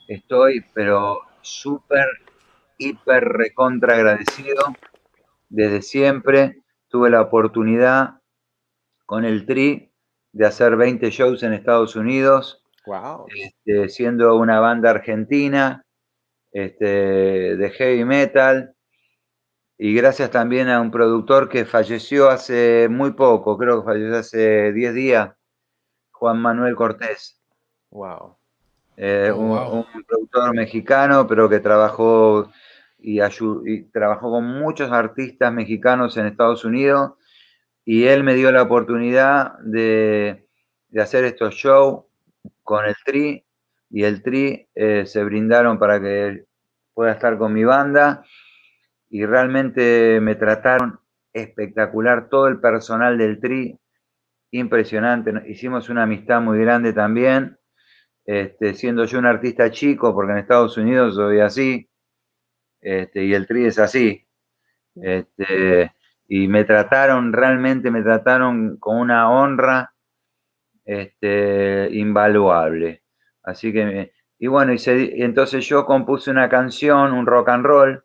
[0.07, 2.07] estoy, pero súper,
[2.79, 4.65] hiper, recontra agradecido.
[5.49, 8.21] Desde siempre tuve la oportunidad
[9.05, 9.93] con el Tri
[10.31, 12.63] de hacer 20 shows en Estados Unidos.
[12.87, 13.27] Wow.
[13.35, 15.85] Este, siendo una banda argentina
[16.53, 18.76] este, de heavy metal.
[19.79, 24.73] Y gracias también a un productor que falleció hace muy poco, creo que falleció hace
[24.73, 25.35] 10 días,
[26.13, 27.39] Juan Manuel Cortés.
[27.91, 28.37] Wow.
[28.97, 32.51] Eh, oh, un, productor mexicano, pero que trabajó
[32.99, 33.21] y,
[33.93, 37.13] trabajó con muchos artistas mexicanos en Estados Unidos.
[37.85, 40.49] Y él me dio la oportunidad de,
[40.99, 42.05] hacer estos shows
[42.63, 43.45] con el Tri.
[43.91, 46.47] Y el Tri eh, se brindaron para que
[46.95, 48.25] pueda estar con mi banda.
[49.09, 51.01] Y realmente me trataron
[51.33, 52.29] espectacular.
[52.29, 53.79] Todo el personal del Tri,
[54.51, 55.33] impresionante.
[55.47, 57.59] Hicimos una amistad muy grande también
[58.27, 61.89] este, siendo yo un artista chico, porque en Estados Unidos soy así,
[62.81, 64.27] este, y el tri es así.
[64.97, 65.93] Este,
[66.27, 69.95] y me trataron, realmente me trataron con una honra
[70.85, 73.05] este, invaluable.
[73.45, 74.79] Así que, y bueno, y,
[75.23, 78.05] entonces yo compuse una canción, un rock and roll,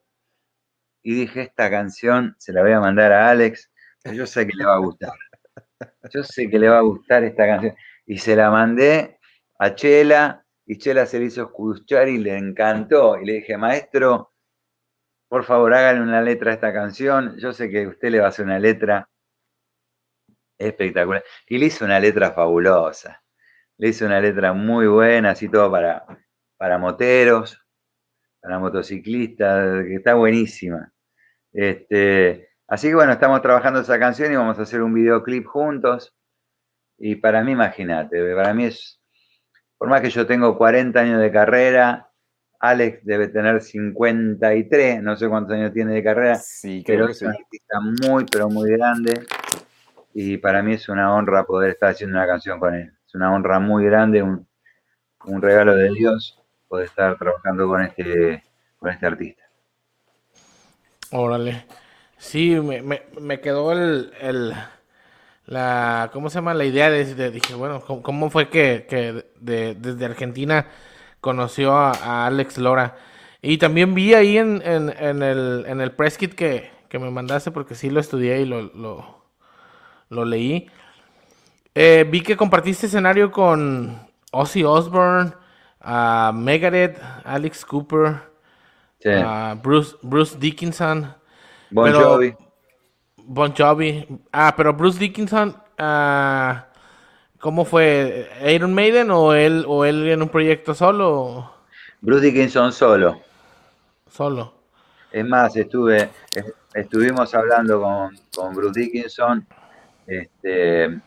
[1.04, 3.72] y dije, esta canción se la voy a mandar a Alex,
[4.06, 5.14] yo sé que le va a gustar.
[6.14, 7.76] Yo sé que le va a gustar esta canción.
[8.06, 9.20] Y se la mandé
[9.60, 13.18] a Chela y Chela se le hizo escuchar y le encantó.
[13.20, 14.34] Y le dije, maestro,
[15.28, 17.38] por favor, hágale una letra a esta canción.
[17.38, 19.10] Yo sé que usted le va a hacer una letra
[20.58, 21.24] espectacular.
[21.48, 23.24] Y le hizo una letra fabulosa.
[23.78, 26.06] Le hizo una letra muy buena, así todo para,
[26.58, 27.61] para moteros,
[28.42, 30.92] para motociclistas, que está buenísima.
[31.54, 36.16] Este, así que bueno, estamos trabajando esa canción y vamos a hacer un videoclip juntos.
[36.98, 39.02] Y para mí, imagínate, para mí es
[39.82, 42.12] por más que yo tengo 40 años de carrera,
[42.60, 47.30] Alex debe tener 53, no sé cuántos años tiene de carrera, sí, pero es un
[47.30, 49.24] artista muy, pero muy grande.
[50.14, 52.94] Y para mí es una honra poder estar haciendo una canción con él.
[53.08, 54.48] Es una honra muy grande, un,
[55.42, 56.40] regalo de Dios
[56.72, 58.44] poder estar trabajando con este,
[58.80, 59.44] con este artista.
[61.12, 61.66] Órale.
[62.18, 64.56] Sí, me, quedó el
[65.52, 66.54] la, ¿cómo se llama?
[66.54, 70.68] La idea de, dije, bueno, ¿cómo, fue que, desde Argentina
[71.20, 72.96] conoció a, Alex Lora?
[73.42, 77.90] Y también vi ahí en, el, en el press kit que, me mandaste, porque sí
[77.90, 78.62] lo estudié y lo,
[80.10, 80.70] lo, leí.
[81.76, 85.34] Eh, vi que compartiste escenario con Ozzy Osbourne,
[85.82, 88.22] a Megadeth, Alex Cooper,
[89.62, 91.14] Bruce, Bruce Dickinson.
[91.70, 92.36] Bon Jovi.
[93.18, 94.08] Bon Jovi.
[94.32, 96.68] Ah, pero Bruce Dickinson, ah,
[97.40, 98.30] ¿cómo fue?
[98.48, 101.52] ¿Iron Maiden o él, o él en un proyecto solo?
[102.02, 103.22] Bruce Dickinson solo.
[104.10, 104.54] Solo.
[105.12, 106.10] Es más, estuve,
[106.74, 109.46] estuvimos hablando con, Bruce Dickinson.
[110.08, 111.00] Este,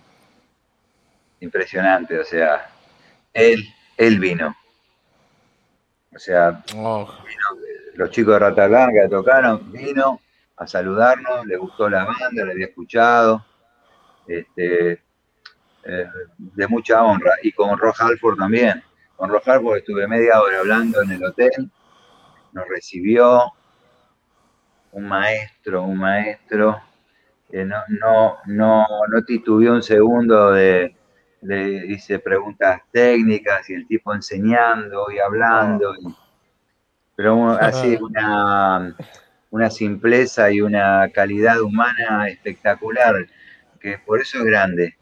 [1.41, 2.71] impresionante, o sea,
[3.33, 3.63] él,
[3.97, 4.55] él vino.
[6.15, 7.09] O sea, oh.
[7.95, 10.21] los chicos de Rata Blanca tocaron, vino,
[10.57, 13.45] a saludarnos, le gustó la banda, le había escuchado,
[14.27, 15.03] este,
[15.83, 16.09] eh,
[16.39, 17.33] de mucha honra.
[17.43, 18.83] Y con Ross Halford también.
[19.17, 21.71] Con Ross Halford estuve media hora hablando en el hotel,
[22.53, 23.53] nos recibió
[24.93, 26.81] un maestro, un maestro,
[27.51, 30.97] que no, no, no, no titubeó un segundo de,
[31.45, 35.95] le hice preguntas técnicas y el tipo enseñando y hablando.
[37.15, 38.97] pero así una,
[39.51, 43.27] una simpleza y una calidad humana espectacular,
[43.79, 44.97] que por eso es grande.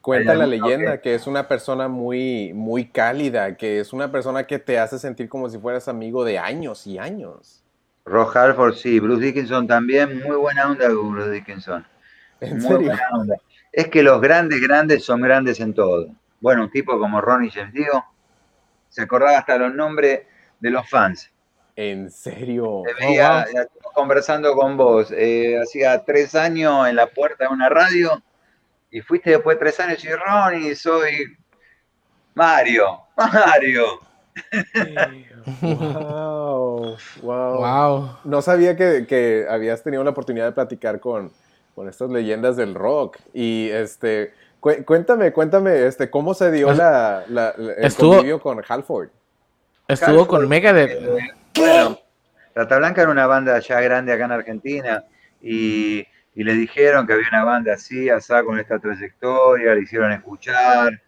[0.00, 1.14] Cuenta la leyenda que...
[1.14, 5.48] es una persona muy, muy cálida, que es una persona que te hace sentir como
[5.48, 7.64] si fueras amigo de años y años.
[8.04, 11.84] Ross Harford, sí, Bruce Dickinson también, muy buena onda Bruce Dickinson.
[12.40, 12.92] ¿En serio?
[13.76, 16.08] Es que los grandes, grandes son grandes en todo.
[16.40, 18.06] Bueno, un tipo como Ronnie James Dio,
[18.88, 20.22] se acordaba hasta los nombres
[20.60, 21.30] de los fans
[21.76, 22.84] ¿En serio?
[22.86, 23.54] Te veía, wow.
[23.54, 25.12] ya estamos conversando con vos.
[25.12, 28.22] eh, hacía tres años en la puerta de una radio
[28.90, 31.36] y fuiste después de tres años y Ronnie, soy
[32.32, 34.00] Mario, Mario.
[35.60, 37.56] Wow, wow.
[37.58, 38.18] Wow.
[38.24, 41.30] No sabía que, que habías tenido la oportunidad de platicar con,
[41.76, 43.18] con estas leyendas del rock.
[43.34, 48.14] Y este, cu- cuéntame, cuéntame, este, ¿cómo se dio Es- la, la- la- el estuvo-
[48.14, 49.10] convivio con Halford?
[49.86, 50.90] Estuvo Halford, con Megadeth.
[50.90, 51.18] eh,
[51.54, 51.98] Bueno,
[52.54, 55.04] Rata Blanca era una banda ya grande acá en Argentina
[55.42, 55.98] y,
[56.34, 61.00] y le dijeron que había una banda así, asá con esta trayectoria, le hicieron escuchar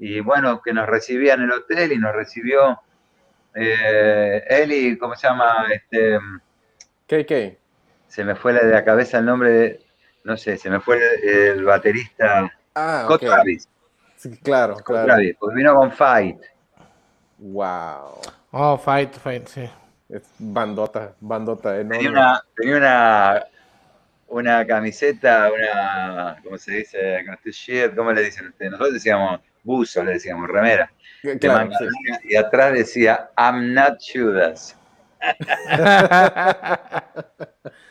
[0.00, 2.80] y bueno, que nos recibía en el hotel y nos recibió
[3.54, 5.66] eh, Eli, ¿cómo se llama?
[5.72, 6.18] Este,
[7.06, 7.56] KK.
[8.08, 9.80] se me fue la de la cabeza el nombre de,
[10.24, 13.28] no sé, se me fue el, el baterista Ah, Scott ok.
[13.28, 13.68] Travis,
[14.16, 15.06] Sí, claro, Scott claro.
[15.06, 16.38] Travis, pues vino con Fight.
[17.38, 18.20] Wow.
[18.50, 19.70] Oh, fight, fight, sí.
[20.08, 21.98] Es bandota, bandota enorme.
[21.98, 23.44] Tenía una, tenía una,
[24.28, 27.18] una camiseta, una, ¿cómo se dice?
[27.44, 28.70] Este ¿Cómo le dicen ustedes?
[28.72, 30.90] Nosotros decíamos buzo, le decíamos remera.
[31.40, 31.84] Claro, sí.
[32.30, 34.74] Y atrás decía, I'm not Judas.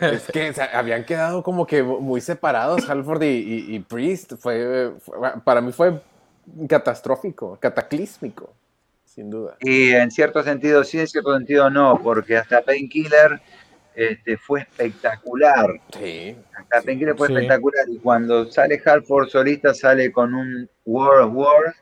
[0.00, 4.34] Es que o sea, habían quedado como que muy separados Halford y, y- y Priest.
[4.38, 6.00] Fue, fue- para mí fue
[6.68, 8.52] catastrófico, cataclísmico,
[9.04, 9.56] sin duda.
[9.60, 13.40] Y en cierto sentido sí, en cierto sentido no, porque hasta Painkiller
[13.94, 15.66] este, fue espectacular.
[15.98, 16.36] Sí.
[16.56, 17.34] Hasta Painkiller fue Sí.
[17.34, 17.84] espectacular.
[17.88, 21.76] Y cuando sale Halford solista, sale con un War of Wars.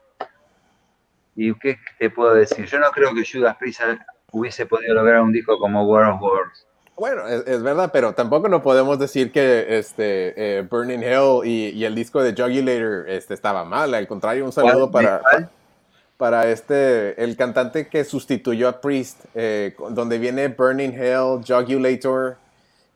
[1.37, 2.67] ¿Y qué te puedo decir?
[2.67, 3.81] Yo no creo que Judas Priest
[4.33, 6.67] hubiese podido lograr un disco como War of Wars.
[7.01, 11.69] Bueno, es, es verdad, pero tampoco no podemos decir que este eh, Burning Hell y,
[11.71, 13.95] y el disco de Jugulator este, estaba mal.
[13.95, 15.23] Al contrario, un saludo para,
[16.19, 22.37] para este, el cantante que sustituyó a Priest, eh, donde viene Burning Hell, Jugulator,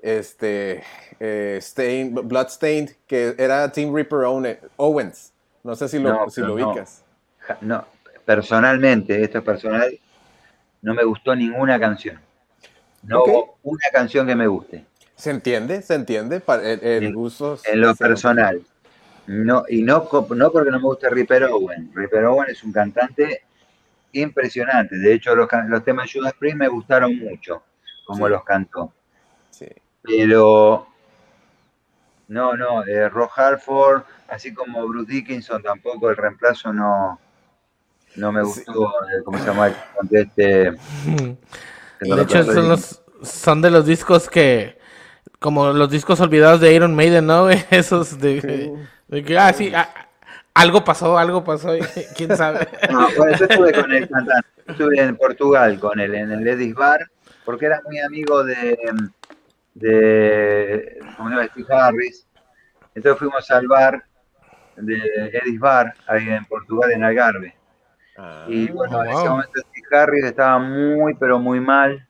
[0.03, 0.85] este,
[1.19, 5.33] eh, Stain- Bloodstained, que era Team Reaper Owen- Owens.
[5.63, 6.55] No sé si lo, No, si lo no.
[6.71, 7.03] ubicas.
[7.63, 7.87] No,
[8.27, 9.99] personalmente, esto es personal,
[10.83, 12.21] no me gustó ninguna canción.
[13.07, 14.85] No hubo una canción que me guste,
[15.17, 15.81] ¿Se entiende?
[15.83, 16.43] ¿Se entiende?
[16.47, 18.61] El, el En- gusto en lo personal.
[19.27, 21.91] No, y no, no porque no me guste Ripper Owen.
[21.95, 23.43] Ripper Owen es un cantante
[24.13, 24.97] impresionante.
[24.97, 27.63] De hecho, los, los temas de Judas Priest me gustaron mucho,
[28.07, 28.33] como Sí.
[28.33, 28.93] los cantó.
[29.51, 29.67] Sí.
[30.03, 30.87] Pero
[32.29, 37.19] no, no, eh, Rob Halford, así como Bruce Dickinson, tampoco el reemplazo no,
[38.17, 38.47] no me Sí.
[38.65, 38.89] gustó.
[39.05, 39.73] eh, ¿Cómo se llama
[40.11, 40.73] este?
[42.01, 44.79] De hecho, son, los, son de los discos que.
[45.39, 47.51] Como los discos olvidados de Iron Maiden, ¿no?
[47.71, 48.75] Esos de,
[49.09, 49.89] de que, ah, sí, ah,
[50.55, 51.81] algo pasó, algo pasó, y
[52.17, 52.67] quién sabe.
[52.91, 56.75] No, bueno, yo estuve con el cantante, estuve en Portugal con él, en el Edis
[56.75, 57.01] Bar,
[57.45, 58.79] porque era muy amigo de,
[59.75, 61.49] de ¿cómo se llama?
[61.49, 62.27] Steve Harris.
[62.95, 64.05] Entonces fuimos al bar
[64.77, 67.57] de Edis Bar, ahí en Portugal, en Algarve.
[68.17, 72.07] Ah, Y bueno, Oh, en ese momento Steve Harris estaba muy, pero muy mal,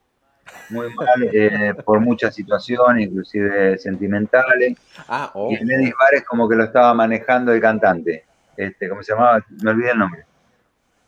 [0.70, 4.76] muy mal eh, por muchas situaciones, inclusive sentimentales.
[5.08, 5.50] ah, oh.
[5.50, 8.24] Y el Edis Bar es como que lo estaba manejando el cantante.
[8.56, 9.44] Este, ¿Cómo se llamaba?
[9.62, 10.24] Me olvidé el nombre.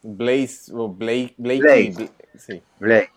[0.03, 1.93] Blaze, o Blake, Blakey, Blaze.
[1.93, 2.63] Bla- sí.
[2.79, 3.11] Blake.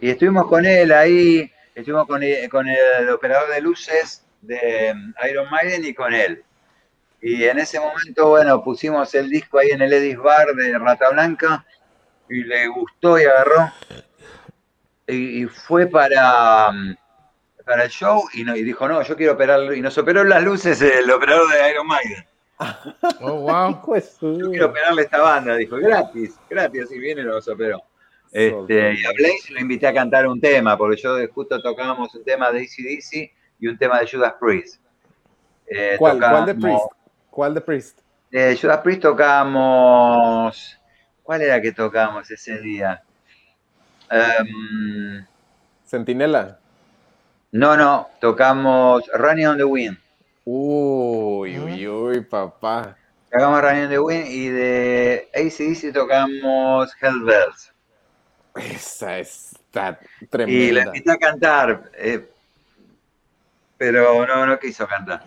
[0.00, 5.12] Y estuvimos con él ahí, estuvimos con el, con el operador de luces de um,
[5.30, 6.42] Iron Maiden y con él.
[7.20, 11.10] Y en ese momento, bueno, pusimos el disco ahí en el Edis Bar de Rata
[11.10, 11.64] Blanca
[12.28, 13.72] y le gustó y agarró.
[15.06, 16.94] Y, y fue para, um,
[17.64, 20.42] para el show y, no, y dijo, no, yo quiero operar, y nos operó las
[20.42, 22.24] luces el operador de Iron Maiden.
[23.20, 23.82] Oh, wow.
[24.22, 27.82] Yo quiero operarle esta banda, dijo, gratis, gratis, así viene y nos operó.
[28.32, 32.24] Este, y a Blaze lo invité a cantar un tema, porque yo justo tocábamos un
[32.24, 34.80] tema de ACDC y un tema de Judas Priest.
[35.66, 36.84] Eh, ¿Cuál, ¿Cuál de Priest?
[37.36, 37.98] ¿Cuál de Priest?
[38.32, 40.78] eh, Judas Priest tocamos.
[41.22, 43.02] ¿Cuál era que tocamos ese día?
[44.10, 45.22] Em,
[45.84, 46.58] Centinela.
[47.52, 49.98] no, no, tocamos Running on the Wind.
[50.46, 52.96] Uy, uy, uy, papá.
[53.30, 57.70] Tocamos Running on the Wind y de ACDC tocamos Hell Bells.
[58.54, 60.86] Esa está Y la tremenda.
[60.86, 62.30] invité a cantar, eh,
[63.76, 65.22] pero no, no quiso cantar.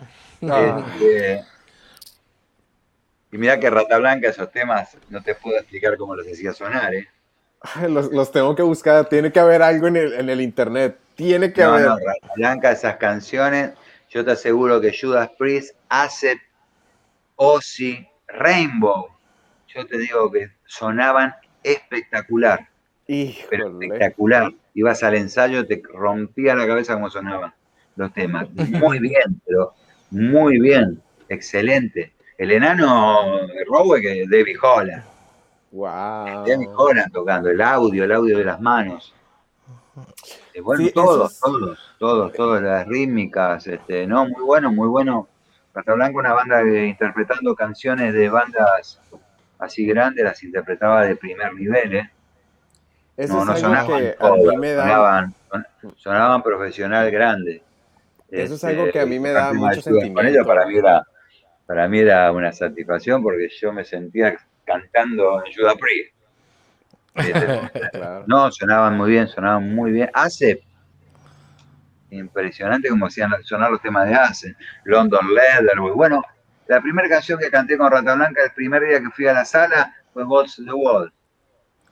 [0.48, 1.44] Ah, Este,
[3.32, 6.94] y mira que Rata Blanca, esos temas, no te puedo explicar cómo los hacía sonar,
[6.94, 7.08] ¿eh?
[7.88, 9.08] los, los tengo que buscar.
[9.08, 10.98] Tiene que haber algo en el, en el internet.
[11.14, 11.86] Tiene que No, haber.
[11.86, 13.72] no, Rata Blanca, esas canciones,
[14.08, 16.38] yo te aseguro que Judas Priest, Acid,
[17.36, 19.08] Ozzy, Rainbow,
[19.68, 22.68] yo te digo que sonaban espectacular.
[23.06, 23.86] pero Híjole.
[23.86, 24.52] espectacular.
[24.74, 27.52] Ibas al ensayo, te rompía la cabeza como sonaban
[27.96, 28.48] los temas.
[28.50, 29.74] Muy bien, pero
[30.10, 32.12] muy bien, excelente.
[32.40, 35.04] El enano Rowe que David Holland.
[35.72, 36.46] Wow.
[36.46, 39.14] David Holland tocando, el audio, el audio de las manos.
[40.54, 45.28] Eh, bueno, Sí, todos, todos, todos, todas las rítmicas, este, no, muy bueno, muy bueno.
[45.74, 48.98] Casablanca, una banda que interpretando canciones de bandas
[49.58, 52.10] así grandes, las interpretaba de primer nivel, ¿eh?
[53.18, 54.82] Eso no, es no algo sonaban que a mí me da.
[54.84, 55.66] sonaban, son-
[55.98, 57.62] sonaban profesional grande.
[58.30, 60.22] Eso es Este, algo que a mí me da mucho Con sentimiento.
[60.22, 61.04] ellos para mí era,
[61.70, 66.12] para mí era una satisfacción porque yo me sentía cantando en Judas Priest.
[67.14, 68.24] Este, Claro.
[68.26, 70.10] no, sonaban muy bien, sonaban muy bien.
[70.12, 70.64] Hace
[72.10, 75.94] impresionante como hacían sonar los temas de Ace, London Leatherwood.
[75.94, 76.24] Bueno,
[76.66, 79.44] la primera canción que canté con Rata Blanca el primer día que fui a la
[79.44, 81.12] sala fue to the Wall.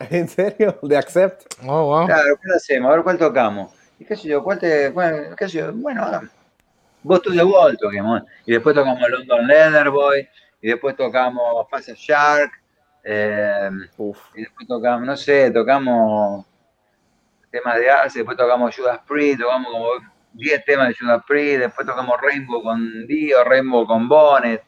[0.00, 0.76] ¿En serio?
[0.82, 1.54] ¿De Accept?
[1.64, 2.06] Oh, wow.
[2.06, 2.90] Claro, ¿qué hacemos?
[2.90, 3.72] A ver cuál tocamos.
[4.00, 4.92] Y qué sé yo, cuál te.
[4.92, 6.30] cuál- qué sé yo, bueno, hagamos.
[7.08, 8.22] Balls to the Wall toquemos.
[8.46, 10.28] Y después tocamos London Leatherboy.
[10.60, 12.52] Y después tocamos Fast as Shark.
[13.04, 14.18] eh, Uf.
[14.34, 16.44] y después tocamos, no sé, tocamos
[17.50, 19.88] temas de Ace, después tocamos Judas Priest, tocamos como
[20.34, 24.62] 10 temas de Judas Priest, después tocamos Rainbow con Dio, Rainbow con Bonnet.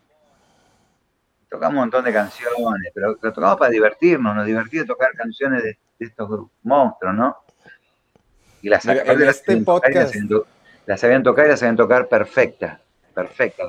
[1.50, 5.78] Tocamos un montón de canciones, pero lo tocamos para divertirnos, nos divertía tocar canciones de,
[5.98, 7.36] de estos monstruos, ¿no?
[8.62, 10.14] Y las, Mira, en las este sabían tocar y las
[10.94, 12.08] podcast- sabían to- las sabían tocar y las sabían tocar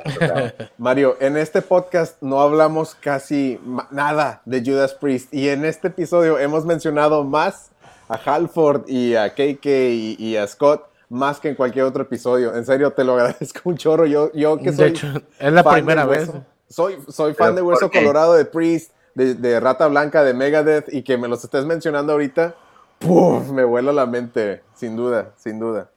[0.05, 0.53] las tocaban.
[0.78, 3.59] Mario, en este podcast no hablamos casi
[3.91, 7.72] nada de Judas Priest y en este episodio hemos mencionado más
[8.07, 12.55] a Halford y a KK y, y a Scott más que en cualquier otro episodio.
[12.55, 14.05] En serio, te lo agradezco un chorro.
[14.05, 15.07] Yo, yo que De soy hecho,
[15.39, 16.30] es la fan primera vez.
[16.69, 17.91] Soy, soy fan ¿Pero de Hueso?
[17.91, 22.13] Colorado, de Priest, de, de Rata Blanca, de Megadeth y que me los estés mencionando
[22.13, 22.55] ahorita.
[22.99, 23.49] ¡puf!
[23.51, 25.89] Me vuela la mente, sin duda, sin duda.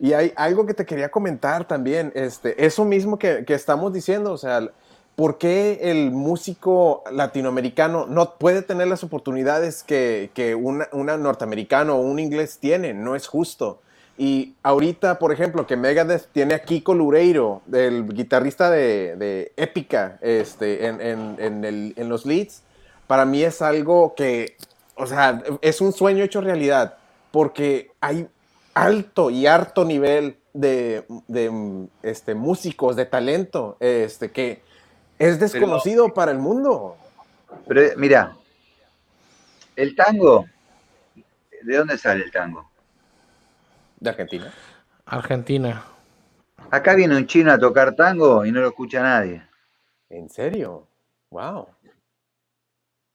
[0.00, 4.32] Y hay algo que te quería comentar también, este, eso mismo que, que estamos diciendo,
[4.32, 4.68] o sea,
[5.16, 12.00] ¿por qué el músico latinoamericano no puede tener las oportunidades que, que una norteamericano o
[12.00, 12.94] un inglés tiene?
[12.94, 13.80] No es justo.
[14.16, 20.18] Y ahorita, por ejemplo, que Megadeth tiene a Kiko Loureiro, el guitarrista de, de Épica,
[20.22, 22.62] este, en, en- en el- en los leads,
[23.06, 24.56] para mí es algo que,
[24.96, 26.96] o sea, es un sueño hecho realidad,
[27.30, 28.28] porque hay
[28.82, 34.62] alto y harto nivel de, de, este, músicos, de talento, este, que
[35.18, 36.96] es desconocido para el mundo.
[37.66, 38.36] Pero mira,
[39.74, 40.46] el tango,
[41.62, 42.70] ¿de dónde sale el tango?
[43.98, 44.52] De Argentina.
[45.06, 45.84] Argentina.
[46.70, 49.42] Acá viene un chino a tocar tango y no lo escucha nadie.
[50.08, 50.86] ¿En serio?
[51.30, 51.68] Wow.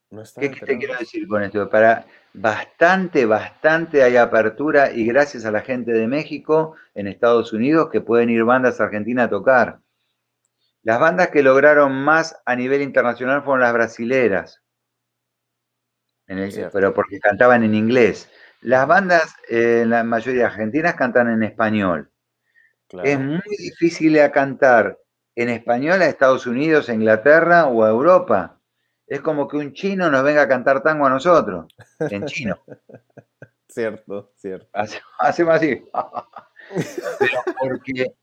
[0.09, 1.69] No ¿Qué, qué te quiero decir con esto?
[1.69, 7.89] Para bastante, bastante hay apertura y gracias a la gente de México en Estados Unidos
[7.91, 9.79] que pueden ir bandas argentinas a tocar.
[10.81, 14.61] Las bandas que lograron más a nivel internacional fueron las brasileras,
[16.27, 16.73] en el- Cierto.
[16.73, 18.29] pero porque cantaban en inglés.
[18.61, 22.11] Las bandas, eh, la mayoría argentinas, cantan en español.
[22.87, 23.07] Claro.
[23.07, 24.97] Es muy difícil a cantar
[25.35, 28.59] en español a Estados Unidos, a Inglaterra o a Europa.
[29.07, 31.67] Es como que un chino nos venga a cantar tango a nosotros,
[31.99, 32.57] en chino.
[33.67, 34.67] Cierto, cierto.
[34.73, 35.83] Hace- Hacemos así.
[37.19, 38.13] Pero porque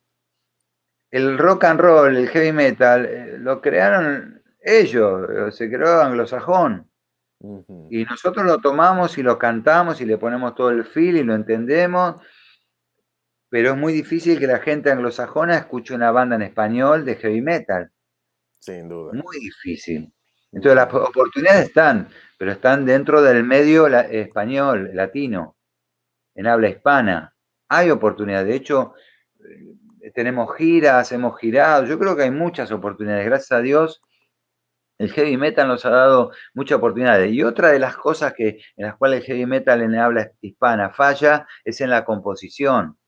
[1.11, 6.87] el rock and roll, el heavy metal, eh, lo crearon ellos, eh, se creó anglosajón.
[7.89, 11.35] Y nosotros lo tomamos y lo cantamos y le ponemos todo el feel y lo
[11.35, 12.17] entendemos.
[13.49, 17.41] Pero es muy difícil que la gente anglosajona escuche una banda en español de heavy
[17.41, 17.91] metal.
[18.59, 19.13] Sin duda.
[19.15, 20.13] Muy difícil.
[20.53, 25.57] Entonces las oportunidades están, pero están dentro del medio la- español, latino,
[26.35, 27.35] en habla hispana.
[27.69, 28.49] Hay oportunidades.
[28.49, 28.95] De hecho,
[30.03, 31.85] eh, tenemos giras, hemos girado.
[31.85, 33.27] Yo creo que hay muchas oportunidades.
[33.27, 34.03] Gracias a Dios,
[34.99, 37.33] el heavy metal nos ha dado muchas oportunidades.
[37.33, 40.91] Y otra de las cosas que, en las cuales el heavy metal en habla hispana
[40.91, 42.99] falla es en la composición.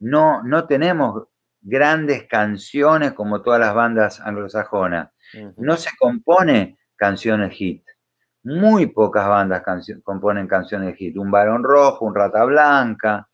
[0.00, 1.28] No, no tenemos
[1.60, 5.10] grandes canciones como todas las bandas anglosajonas.
[5.56, 7.82] No se compone canciones hit.
[8.42, 11.16] Muy pocas bandas cancio- componen canciones hit.
[11.16, 13.28] Un varón rojo, un rata blanca.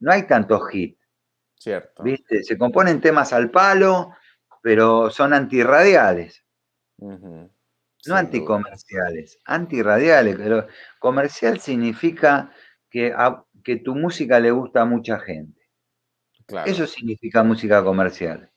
[0.00, 0.98] No hay tantos hit,
[1.56, 2.02] Cierto.
[2.02, 2.42] ¿viste?
[2.42, 4.10] Se componen temas al palo,
[4.62, 6.44] pero son antirradiales,
[8.06, 10.36] no anticomerciales, antirradiales.
[10.36, 10.66] Pero
[10.98, 12.50] comercial significa
[12.90, 15.60] que, a- que tu música le gusta a mucha gente.
[16.46, 16.70] Claro.
[16.70, 18.50] Eso significa música comercial.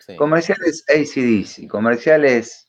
[0.00, 0.16] sí.
[0.16, 2.63] Comercial es ACDC, comercial es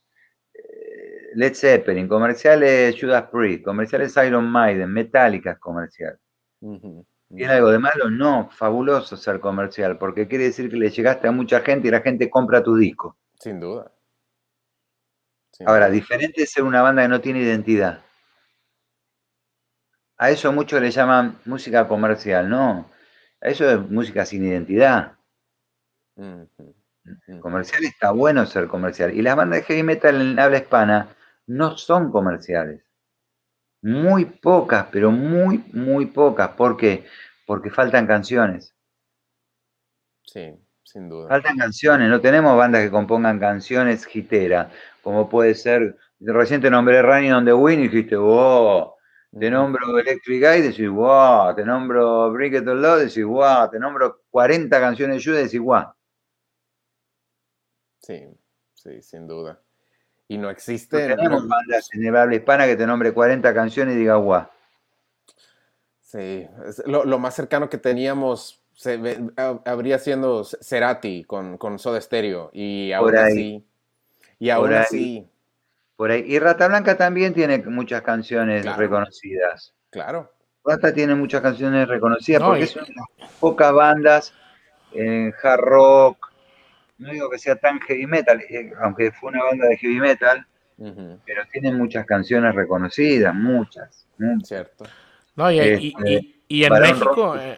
[1.36, 6.18] Led Zeppelin, comerciales Judas Priest, comerciales Iron Maiden, Metallica es comercial.
[6.60, 8.10] ¿Tiene algo de malo?
[8.10, 12.00] No, fabuloso ser comercial, porque quiere decir que le llegaste a mucha gente y la
[12.00, 13.18] gente compra tu disco.
[13.38, 13.92] Sin duda.
[15.66, 18.02] Ahora, diferente es ser una banda que no tiene identidad.
[20.18, 22.90] A eso muchos le llaman música comercial, no.
[23.42, 25.18] A eso es música sin identidad.
[27.42, 29.14] Comercial está bueno ser comercial.
[29.14, 31.10] Y las bandas de heavy metal en habla hispana
[31.48, 32.84] no son comerciales.
[33.82, 36.50] Muy pocas, pero muy, muy pocas.
[36.50, 37.06] ¿Por qué?
[37.46, 38.76] Porque faltan canciones.
[40.24, 41.30] Sí, sin duda.
[41.30, 44.72] Faltan canciones, no tenemos bandas que compongan canciones giteras,
[45.04, 48.94] como puede ser, reciente nombré Running on the Wind y dijiste, wow,
[49.40, 54.22] te nombro Electric Guy, decís, wow, te nombro Brick It Law, decís, wow, te nombro
[54.30, 55.94] 40 canciones de Judas, decís, wow.
[58.00, 58.28] Sí,
[58.74, 59.65] sí, sin duda.
[60.28, 61.10] Y no existe.
[61.10, 64.48] No tenemos bandas en el habla hispana que te nombre 40 canciones y diga guau.
[66.02, 66.48] Sí,
[66.86, 68.62] lo, más cercano que teníamos
[69.66, 72.50] habría siendo Cerati con, con Soda Stereo.
[72.54, 73.66] Y ahora sí.
[74.40, 75.28] Y ahora sí.
[75.96, 76.24] Por ahí.
[76.28, 79.74] Y Rata Blanca también tiene muchas canciones reconocidas.
[79.90, 80.32] Claro.
[80.64, 84.34] Rata tiene muchas canciones reconocidas porque es una de las pocas bandas
[84.92, 86.32] en hard rock,
[86.98, 90.46] no digo que sea tan heavy metal, eh, aunque fue una banda de heavy metal,
[90.78, 94.08] pero tienen muchas canciones reconocidas, muchas.
[94.44, 94.86] Cierto.
[95.36, 97.36] No, y, este, en México.
[97.38, 97.58] Eh,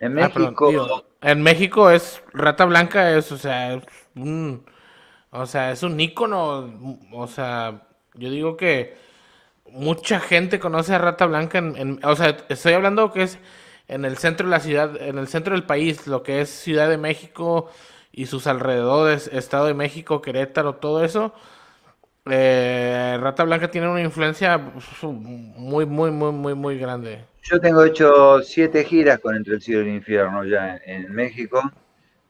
[0.00, 1.04] en ah, México.
[1.20, 3.84] en México es Rata Blanca, es, o sea, es
[4.16, 4.64] un.
[5.30, 6.98] O sea, es un ícono.
[7.12, 7.82] O sea,
[8.14, 8.96] yo digo que
[9.70, 11.58] mucha gente conoce a Rata Blanca.
[11.58, 13.38] En, o sea, estoy hablando que es
[13.88, 16.88] en el centro de la ciudad, en el centro del país, lo que es Ciudad
[16.88, 17.70] de México,
[18.12, 21.34] y sus alrededores, Estado de México, Querétaro, todo eso,
[22.26, 24.58] eh, Rata Blanca tiene una influencia
[25.02, 27.24] muy, muy, muy, muy, muy grande.
[27.42, 31.60] Yo tengo hecho siete giras con Entre el Cielo y el Infierno ya en, México,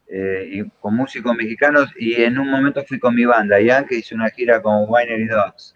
[0.06, 3.96] eh, y con músicos mexicanos, y en un momento fui con mi banda, ya que
[3.96, 5.74] hice una gira con Winery Dogs.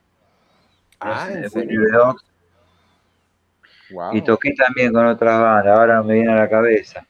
[1.01, 1.29] Ah,
[1.93, 2.25] Dogs.
[4.13, 7.07] Y toqué también con otras bandas, ahora me viene a la cabeza.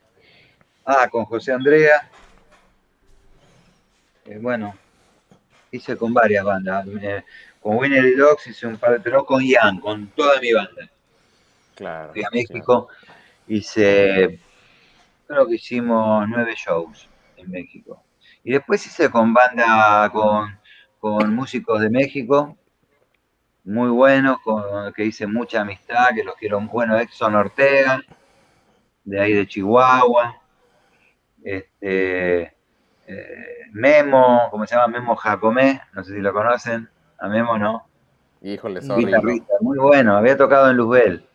[0.85, 2.11] Ah, con José Andrea,
[4.27, 4.75] eh, bueno,
[5.71, 6.87] hice con varias bandas.
[7.61, 10.89] con Winner y Dogs hice un par de, pero con Ian, con toda mi banda.
[11.75, 12.13] Claro.
[12.13, 12.89] Fui a México,
[13.47, 14.41] hice,
[15.27, 18.03] creo que hicimos nueve shows en México.
[18.43, 20.59] Y después hice con banda, con,
[21.01, 22.57] con músicos de México,
[23.65, 28.01] muy buenos, con que hice mucha amistad, que los quiero, bueno, Exxon Ortega,
[29.05, 30.41] de ahí de Chihuahua.
[31.43, 32.56] Este,
[33.07, 34.89] eh, Memo, ¿cómo se llama?
[34.89, 36.89] Memo Jacomé, no sé si lo conocen,
[37.19, 37.87] a Memo no.
[38.43, 38.81] Híjole,
[39.61, 41.27] muy bueno, había tocado en Luzbel.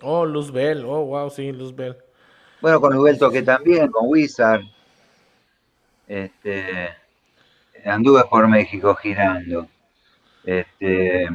[0.00, 1.96] Oh, Luzbel, oh, wow, sí, Luzbel.
[2.60, 4.62] Bueno, con Luzbel toqué también, con Wizard.
[6.08, 6.88] Este,
[7.84, 9.68] anduve por México girando.
[10.44, 11.28] Este,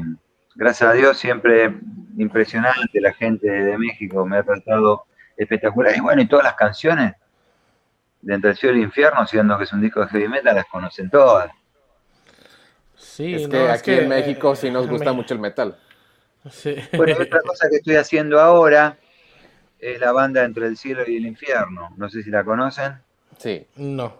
[0.55, 1.73] gracias a Dios, siempre
[2.17, 5.05] impresionante la gente de México, me ha tratado
[5.37, 5.95] espectacular.
[5.95, 7.13] Y bueno, y todas las canciones
[8.27, 10.53] de Entre el Cielo y el Infierno, siendo que es un disco de heavy metal,
[10.53, 11.49] las conocen todas.
[12.97, 15.77] Sí, es que aquí en México sí nos gusta mucho el metal.
[16.51, 16.75] Sí.
[16.91, 18.97] Bueno, otra cosa que estoy haciendo ahora
[19.79, 21.93] es la banda Entre el Cielo y el Infierno.
[21.95, 23.01] No sé si la conocen.
[23.37, 23.65] Sí.
[23.77, 24.17] No.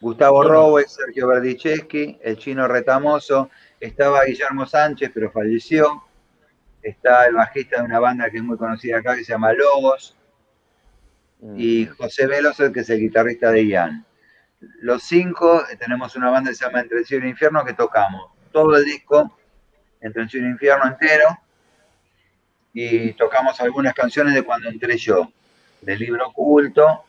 [0.00, 0.76] Gustavo no.
[0.88, 3.48] Sergio Verdicheschi, el chino retamoso.
[3.78, 6.02] Estaba Guillermo Sánchez, pero falleció.
[6.82, 10.16] Está el bajista de una banda que es muy conocida acá, que se llama Lobos
[11.56, 14.04] y José Veloso, que es el guitarrista de Ian.
[14.80, 17.64] Los cinco eh, tenemos una banda que se llama Entre el Cielo y el Infierno
[17.64, 19.36] que tocamos todo el disco,
[20.00, 21.38] Entre el Cielo y el Infierno entero,
[22.72, 25.32] y tocamos algunas canciones de cuando entré yo,
[25.80, 27.04] del libro oculto,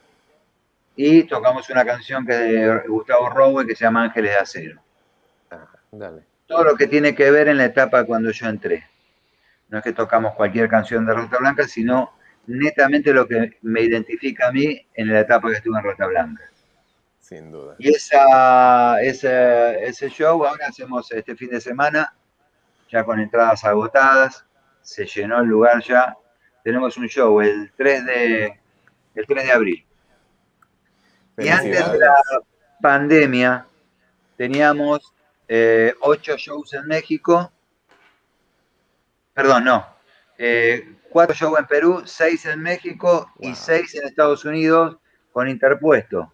[0.95, 4.81] y tocamos una canción que de Gustavo Rowe que se llama Ángeles de Acero.
[5.49, 6.23] Ah, dale.
[6.47, 8.85] Todo lo que tiene que ver en la etapa cuando yo entré.
[9.69, 12.11] No es que tocamos cualquier canción de Ruta Blanca, sino
[12.47, 16.43] netamente lo que me identifica a mí en la etapa que estuve en Rata Blanca.
[17.19, 17.75] Sin duda.
[17.79, 22.13] Y esa, ese show ahora hacemos este fin de semana,
[22.89, 24.45] ya con entradas agotadas,
[24.81, 26.17] se llenó el lugar ya.
[26.63, 28.59] Tenemos un show el 3 de,
[29.15, 29.85] el 3 de abril.
[31.37, 32.13] Y antes de la
[32.81, 33.65] pandemia
[34.37, 35.13] teníamos
[35.47, 37.51] eh, ocho shows en México.
[39.33, 39.87] Perdón, no.
[40.37, 44.97] Eh, cuatro shows en Perú, seis en México y seis en Estados Unidos
[45.31, 46.31] con interpuesto.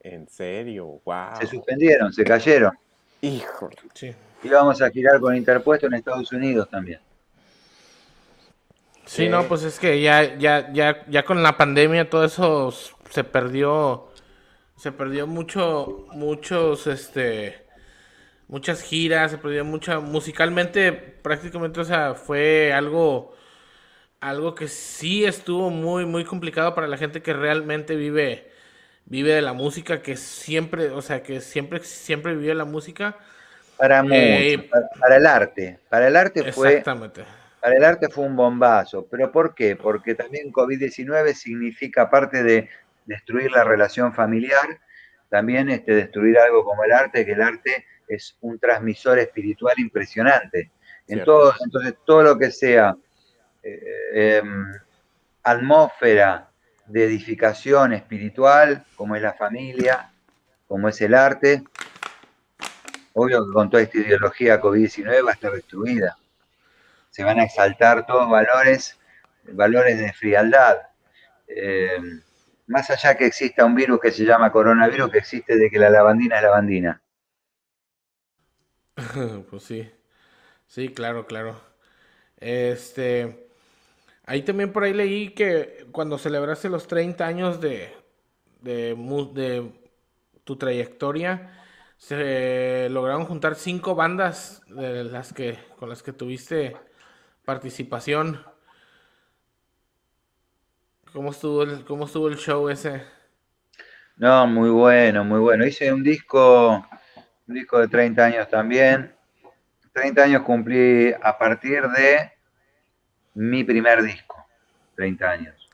[0.00, 1.00] ¿En serio?
[1.04, 1.36] ¡Wow!
[1.40, 2.72] Se suspendieron, se cayeron.
[3.20, 3.76] Híjole.
[3.94, 4.14] Sí.
[4.42, 7.00] Íbamos a girar con Interpuesto en Estados Unidos también.
[9.04, 12.72] Sí, no, pues es que ya, ya, ya, ya con la pandemia todo eso
[13.10, 14.08] se perdió,
[14.76, 17.66] se perdió mucho, muchos, este,
[18.46, 23.34] muchas giras, se perdió mucha, musicalmente prácticamente, o sea, fue algo,
[24.20, 28.50] algo que sí estuvo muy, muy complicado para la gente que realmente vive,
[29.06, 33.16] vive de la música, que siempre, o sea, que siempre, siempre vivió la música.
[33.78, 34.68] Para, eh,
[35.00, 36.82] para, el arte, para el arte fue...
[37.60, 39.06] Para el arte fue un bombazo.
[39.10, 39.76] ¿Pero por qué?
[39.76, 42.70] Porque también COVID-19 significa, aparte de
[43.04, 44.80] destruir la relación familiar,
[45.28, 50.70] también este, destruir algo como el arte, que el arte es un transmisor espiritual impresionante.
[51.06, 52.96] Entonces, todo lo que sea
[53.62, 54.72] eh, em,
[55.42, 56.50] atmósfera
[56.86, 60.10] de edificación espiritual, como es la familia,
[60.66, 61.62] como es el arte,
[63.14, 66.16] obvio que con toda esta ideología COVID-19 va a estar destruida
[67.10, 68.98] se van a exaltar todos valores,
[69.52, 70.78] valores de frialdad.
[71.48, 71.98] Eh,
[72.66, 75.90] más allá que exista un virus que se llama coronavirus, que existe de que la
[75.90, 77.02] lavandina es lavandina.
[79.50, 79.90] pues sí,
[80.66, 81.60] sí, claro, claro.
[82.36, 83.49] Este,
[84.30, 87.92] ahí también por ahí leí que cuando celebraste los 30 años de,
[88.60, 89.72] de,
[90.44, 91.50] tu trayectoria,
[91.96, 96.76] se lograron juntar cinco bandas de las que con las que tuviste
[97.44, 98.40] participación.
[101.12, 103.02] ¿Cómo estuvo el, cómo estuvo el show ese?
[104.16, 105.66] No, muy bueno, muy bueno.
[105.66, 106.86] Hice un disco,
[107.48, 109.12] un disco de 30 años también.
[109.92, 112.39] 30 años cumplí a partir de
[113.34, 114.36] mi primer disco.
[114.96, 115.70] 30 años.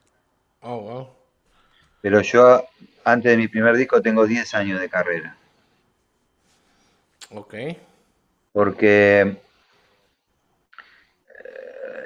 [0.61, 1.09] Oh, wow.
[2.01, 2.65] Pero yo,
[3.03, 5.35] antes de mi primer disco, tengo 10 años de carrera.
[7.31, 7.55] Ok.
[8.53, 9.37] Porque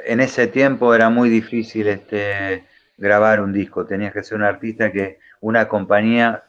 [0.05, 2.65] en ese tiempo era muy difícil este,
[2.97, 3.85] grabar un disco.
[3.85, 6.43] Tenías que ser un artista que una compañía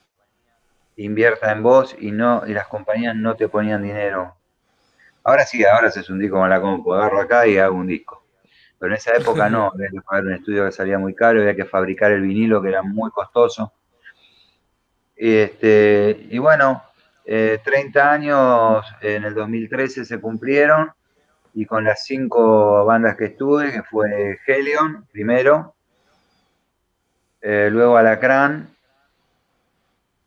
[0.96, 4.34] invierta en vos y no y las compañías no te ponían dinero.
[5.24, 8.21] Ahora sí, ahora haces un disco con la compu, agarro acá y hago un disco.
[8.82, 11.54] Pero en esa época no, había que pagar un estudio que salía muy caro, había
[11.54, 13.72] que fabricar el vinilo que era muy costoso.
[15.14, 16.82] Este, y bueno,
[17.24, 20.90] 30 eh, años en el 2013 se cumplieron
[21.54, 25.76] y con las cinco bandas que estuve, que fue Helion primero,
[27.40, 28.68] eh, luego Alacrán,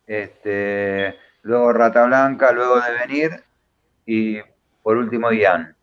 [0.07, 3.43] este, luego Rata Blanca, luego Devenir
[4.05, 4.39] y
[4.81, 5.74] por último Ian.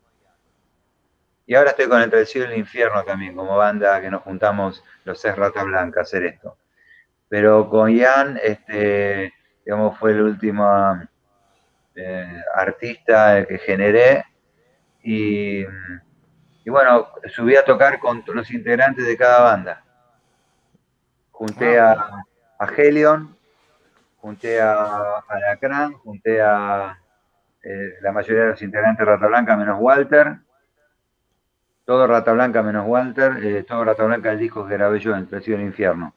[1.53, 4.23] Y ahora estoy con Entre el Cielo y el Infierno también, como banda que nos
[4.23, 6.57] juntamos los seis Rata Blanca a hacer esto.
[7.29, 9.31] Pero con Ian, este,
[9.63, 10.99] digamos, fue el último
[11.93, 14.25] eh, artista que generé
[15.03, 15.63] y,
[16.65, 19.83] bueno, subí a tocar con los integrantes de cada banda.
[21.29, 22.23] Junté ah,
[22.57, 23.37] a, a Helion,
[24.17, 26.97] junté a Alacrán, junté a
[27.61, 30.37] eh, la mayoría de los integrantes de Rata Blanca menos Walter.
[31.85, 35.27] Todo Rata Blanca menos Walter, eh, todo Rata Blanca el disco que grabé yo en
[35.29, 36.13] El del Infierno.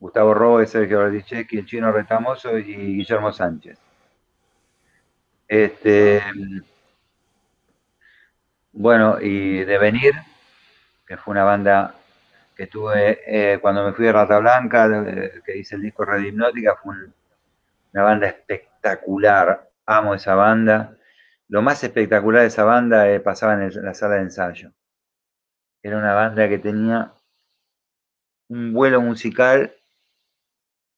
[0.00, 2.64] Gustavo Robo, Sergio Berdichecki, el chino Retamoso y
[2.96, 3.78] Guillermo Sánchez.
[5.48, 6.20] Este,
[8.72, 10.14] bueno, y Devenir,
[11.06, 11.94] que fue una banda
[12.56, 14.88] que tuve eh, cuando me fui de Rata Blanca,
[15.44, 16.94] que hice el disco Red Hipnótica, fue
[17.92, 19.68] una banda espectacular.
[19.86, 20.96] Amo esa banda.
[21.54, 24.72] Lo más espectacular de esa banda eh, pasaba en, la sala de ensayo.
[25.84, 27.14] Era una banda que tenía
[28.48, 29.72] un vuelo musical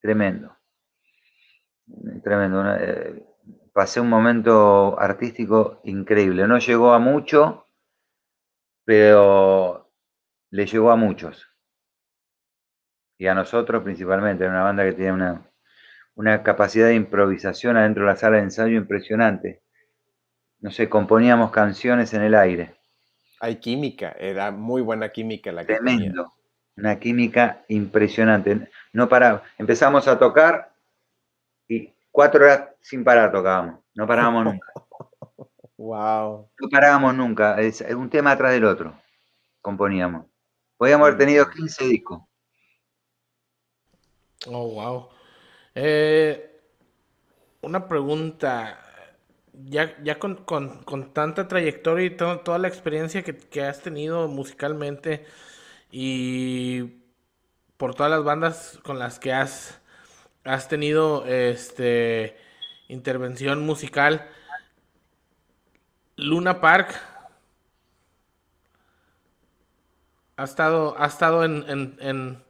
[0.01, 0.57] tremendo.
[2.23, 2.75] Tremendo.
[2.75, 3.23] Eh,
[3.71, 6.47] pasé un momento artístico increíble.
[6.47, 7.67] No llegó a mucho,
[8.83, 9.91] pero
[10.49, 11.47] le llegó a muchos.
[13.19, 15.51] Y a nosotros principalmente, era una banda que tenía una,
[16.15, 19.61] una capacidad de improvisación adentro de la sala de ensayo impresionante.
[20.59, 22.75] No sé, componíamos canciones en el aire.
[23.39, 26.33] Hay química, era muy buena química la que Tremendo,
[26.75, 28.69] una química impresionante.
[28.93, 30.73] No para, empezamos a tocar
[31.67, 34.73] y cuatro horas sin parar tocábamos, no parábamos nunca.
[35.79, 36.49] Wow.
[36.59, 38.99] No parábamos nunca, es un tema atrás del otro,
[39.61, 40.25] componíamos.
[40.75, 42.21] Podíamos haber tenido 15 discos.
[44.47, 45.09] Oh, wow.
[45.73, 46.61] Eh,
[47.61, 48.86] una pregunta.
[49.65, 50.45] Ya, ya con,
[51.13, 55.25] tanta trayectoria y toda la experiencia que, que, has tenido musicalmente
[55.91, 57.01] y
[57.77, 59.81] por todas las bandas con las que has,
[60.43, 62.37] has tenido este
[62.87, 64.27] intervención musical.
[66.15, 66.95] Luna Park
[70.37, 72.43] ha estado, ha estado en, en, en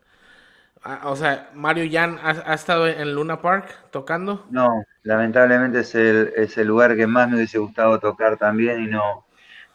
[1.04, 4.46] o sea, Mario Jan ha, ha, estado en Luna Park tocando.
[4.50, 4.68] No,
[5.08, 9.26] lamentablemente es el, es el lugar que más me hubiese gustado tocar también y no,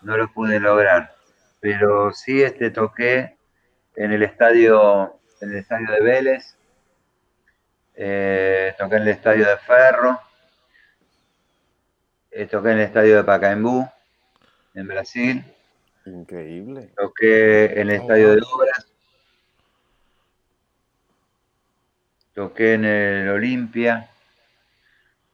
[0.02, 1.14] no lo pude lograr.
[1.58, 3.38] Pero sí este toqué
[3.96, 6.58] en el estadio, en el estadio de Vélez,
[7.94, 10.20] eh, toqué en el estadio de Ferro,
[12.30, 13.88] eh, toqué en el estadio de Pacaembu,
[14.74, 15.44] en Brasil.
[16.04, 16.90] Increíble.
[16.94, 18.86] Toqué en el estadio de Obras.
[22.34, 24.11] Toqué en el Olimpia.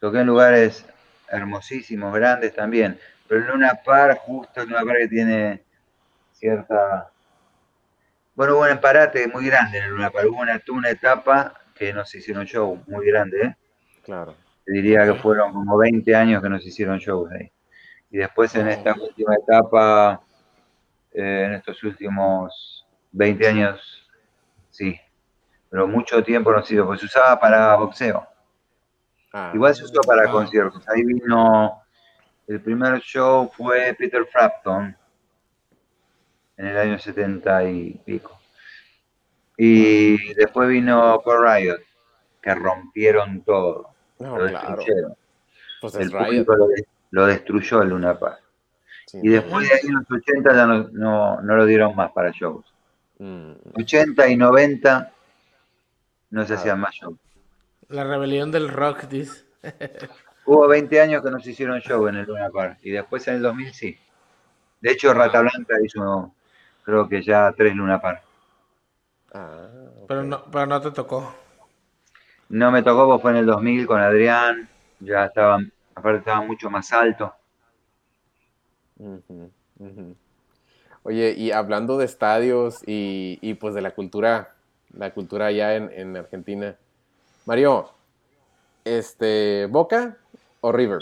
[0.01, 0.85] Toqué en lugares
[1.29, 2.99] hermosísimos, grandes también.
[3.27, 5.63] Pero en Luna Park, justo en Luna Park que tiene
[6.33, 7.11] cierta.
[8.35, 10.29] Bueno, hubo un parate muy grande en el Luna Park.
[10.31, 13.57] Hubo una, una etapa que nos hicieron show muy grande, ¿eh?
[14.05, 14.35] Claro.
[14.65, 17.51] Te diría que fueron como 20 años que nos hicieron shows ahí.
[18.11, 20.21] Y después en esta última etapa,
[21.13, 24.09] eh, en estos últimos 20 años,
[24.71, 24.99] sí.
[25.71, 28.27] Pero mucho tiempo no ha sido, pues se usaba para boxeo.
[29.33, 30.33] Ah, Igual se usó para Ah.
[30.33, 30.87] conciertos.
[30.89, 31.83] Ahí vino,
[32.47, 34.97] el primer show fue Peter Frampton
[36.57, 38.39] en el año 70 y pico.
[39.57, 41.79] Y después vino Paul Riot,
[42.41, 43.91] que rompieron todo.
[44.21, 44.77] no, lo claro.
[44.77, 45.15] destruyeron.
[45.81, 48.41] Pues El público lo, de- lo destruyó el Luna Park.
[49.07, 49.21] Sí.
[49.23, 52.31] Y después de ahí en los 80 ya no, no, no lo dieron más para
[52.33, 52.65] shows.
[53.19, 55.13] Mm, 80 y 90
[56.31, 56.57] no se Ah.
[56.57, 57.17] hacían más shows.
[57.89, 59.45] La rebelión del rock, dice.
[60.47, 63.43] Hubo 20 años que nos hicieron show en el Luna Park y después en el
[63.43, 63.97] 2000 sí.
[64.81, 66.35] De hecho, Rata Blanca hizo,
[66.85, 68.23] creo que ya tres Luna Park.
[69.35, 69.69] ah.
[70.07, 71.35] Pero no, pero no te tocó.
[72.51, 74.69] No me tocó, pues fue en el 2000 con Adrián,
[75.01, 75.59] ya estaba,
[75.95, 77.33] aparte estaba mucho más alto.
[78.99, 80.17] Ujú, ujú.
[81.05, 84.55] Oye, y hablando de estadios y, y, pues de la cultura,
[84.93, 86.77] la cultura allá en, en Argentina.
[87.49, 87.89] Mario,
[88.85, 90.19] este, ¿Boca
[90.61, 90.99] o River?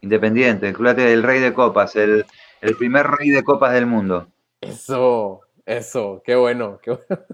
[0.00, 2.24] Independiente, el club del rey de copas, el,
[2.62, 4.26] el primer rey de copas del mundo.
[4.62, 7.24] Eso, eso, qué bueno, qué bueno.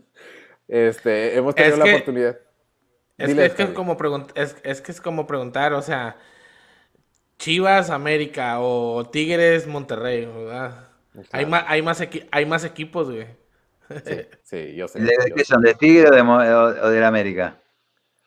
[0.66, 2.38] Este, hemos tenido Es la que- oportunidad.
[3.16, 3.96] Es, Dile, que, es, que es, como
[4.34, 6.16] es, es que es como preguntar, o sea,
[7.38, 10.88] Chivas, América o Tigres, Monterrey, ¿verdad?
[11.30, 12.02] Hay, más, hay, más
[12.32, 13.28] hay más equipos, güey.
[14.04, 14.98] Sí, sí, yo sé.
[14.98, 15.62] ¿De, de qué son?
[15.62, 17.56] ¿De Tigre o de, o, o del América?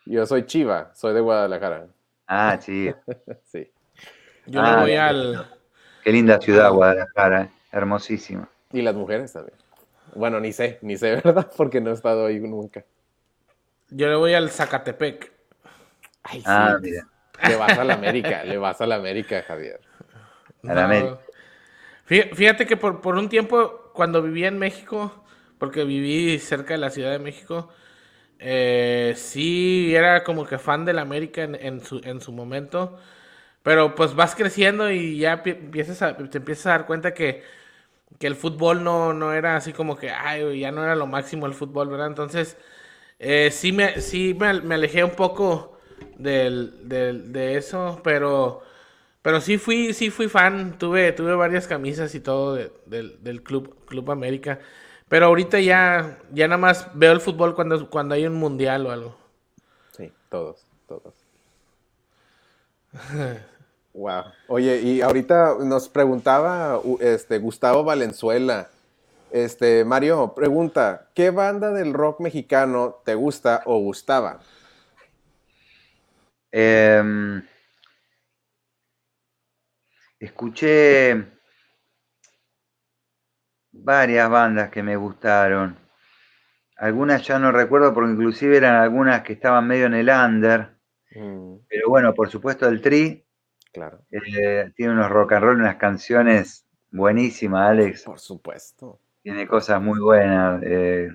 [0.05, 1.87] Yo soy Chiva, soy de Guadalajara.
[2.27, 2.91] Ah, sí.
[3.45, 3.67] Sí.
[4.47, 5.45] Yo Ah, le voy al...
[6.03, 8.47] Qué linda ciudad, Guadalajara, eh, hermosísima.
[8.71, 9.57] Y las mujeres también.
[10.15, 11.51] Bueno, ni sé, ni sé, ¿verdad?
[11.55, 12.83] Porque no he estado ahí nunca.
[13.89, 15.31] Yo le voy al Zacatepec.
[16.23, 16.47] Ay, sí.
[16.47, 17.07] Ah, mira.
[17.41, 19.79] Le vas a la América, le vas a la América, Javier.
[20.67, 21.19] A la América.
[22.07, 25.23] Fí- Fíjate que por, por un tiempo, cuando vivía en México,
[25.57, 27.69] porque viví cerca de la Ciudad de México,
[28.39, 32.97] eh, sí era como que fan del América en, su, en su momento.
[33.63, 37.43] Pero pues vas creciendo y ya pi- empiezas a, te empiezas a dar cuenta que,
[38.19, 41.45] que el fútbol no, no era así como que, ay, ya no era lo máximo
[41.45, 42.07] el fútbol, ¿verdad?
[42.07, 42.57] Entonces,
[43.19, 45.79] eh, sí, me, sí me, al- me alejé un poco
[46.17, 48.63] del, del- de eso, pero,
[49.21, 53.43] pero sí fui, sí fui fan, tuve, tuve varias camisas y todo de- del, del
[53.43, 54.59] Club, Club América.
[55.10, 58.91] Pero ahorita ya, ya nada más veo el fútbol cuando, cuando hay un mundial o
[58.91, 59.18] algo.
[59.91, 61.14] Sí, todos, todos.
[63.91, 64.24] Wow.
[64.47, 68.70] Oye, y ahorita nos preguntaba este Gustavo Valenzuela.
[69.32, 74.39] Este, Mario, pregunta, ¿qué banda del rock mexicano te gusta o gustaba?
[76.51, 77.43] Em,
[80.20, 81.38] escuché
[83.84, 85.77] varias bandas que me gustaron.
[86.77, 90.77] Algunas ya no recuerdo porque inclusive eran algunas que estaban medio en el under.
[91.15, 93.25] Mm, Pero bueno, por supuesto el Tri
[93.73, 98.03] claro, eh, tiene unos rock and roll, unas canciones buenísimas, Alex.
[98.03, 98.99] por supuesto.
[99.23, 101.09] Tiene cosas muy buenas, eh,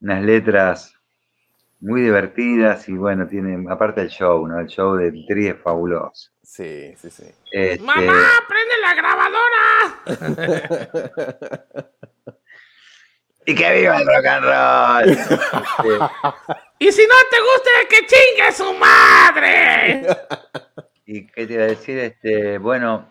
[0.00, 0.94] unas letras
[1.80, 4.60] muy divertidas y bueno, tiene, aparte el show, ¿no?
[4.60, 6.31] El show del Tri es fabuloso.
[6.42, 7.24] Sí, sí, sí.
[7.50, 9.62] Este, ¡Mamá, prende la grabadora!
[13.46, 15.18] ¡Y que viva el rock and roll!
[16.78, 20.04] Y si no te gusta, que chingue su madre.
[21.06, 23.06] y qué te iba a decir, este, bueno,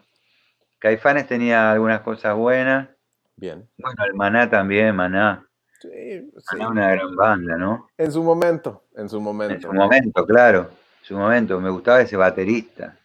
[0.78, 2.90] Caifanes tenía algunas cosas buenas.
[3.38, 3.66] Bien.
[3.78, 5.48] Bueno, el Maná también, Maná.
[5.80, 6.58] Sí, sí.
[6.58, 7.88] Maná una gran banda, ¿no?
[7.98, 9.68] En su momento, en su En momento.
[9.70, 10.70] su momento, claro.
[11.02, 12.98] su momento, me gustaba ese baterista.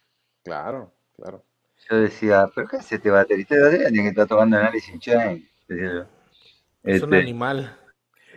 [0.47, 1.42] Claro, claro.
[1.90, 3.55] Yo decía, ¿pero qué es este baterista?
[3.57, 4.62] El baterista tiene que estar tocando yo.
[6.84, 7.76] Es un Este, animal.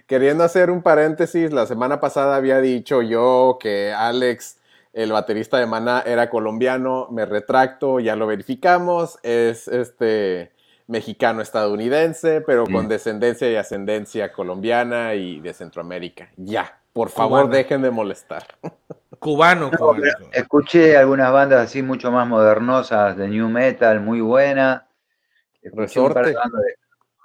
[0.07, 4.57] Queriendo hacer un paréntesis, la semana pasada había dicho yo que Alex,
[4.91, 7.07] el baterista de Maná, era colombiano.
[7.11, 9.19] Me retracto, ya lo verificamos.
[9.21, 10.51] Es este
[10.87, 12.89] mexicano-estadounidense, pero con Mm.
[12.89, 16.31] descendencia y ascendencia colombiana y de Centroamérica.
[16.37, 18.47] Ya, por favor, dejen de molestar.
[19.19, 20.03] Cubano, No, cubano.
[20.31, 24.19] escuché algunas bandas así mucho más modernosas de new metal, muy.
[24.19, 24.79] Escuché
[25.61, 26.29] de Resorte.
[26.29, 26.35] de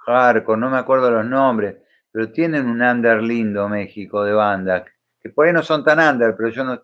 [0.05, 1.77] hardcore, no me acuerdo los nombres,
[2.11, 4.83] pero tienen un under lindo México de bandas,
[5.21, 6.81] que por ahí no son tan under, pero yo no,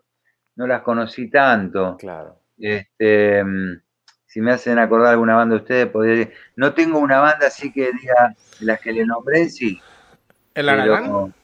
[0.56, 1.96] no las conocí tanto.
[1.98, 2.38] Claro.
[2.58, 3.80] Este, mm,
[4.26, 6.28] si me hacen acordar alguna banda de ustedes, podría...
[6.56, 9.78] No tengo una banda así que diga las que le nombré, sí.
[10.54, 11.34] El pero- Aragán.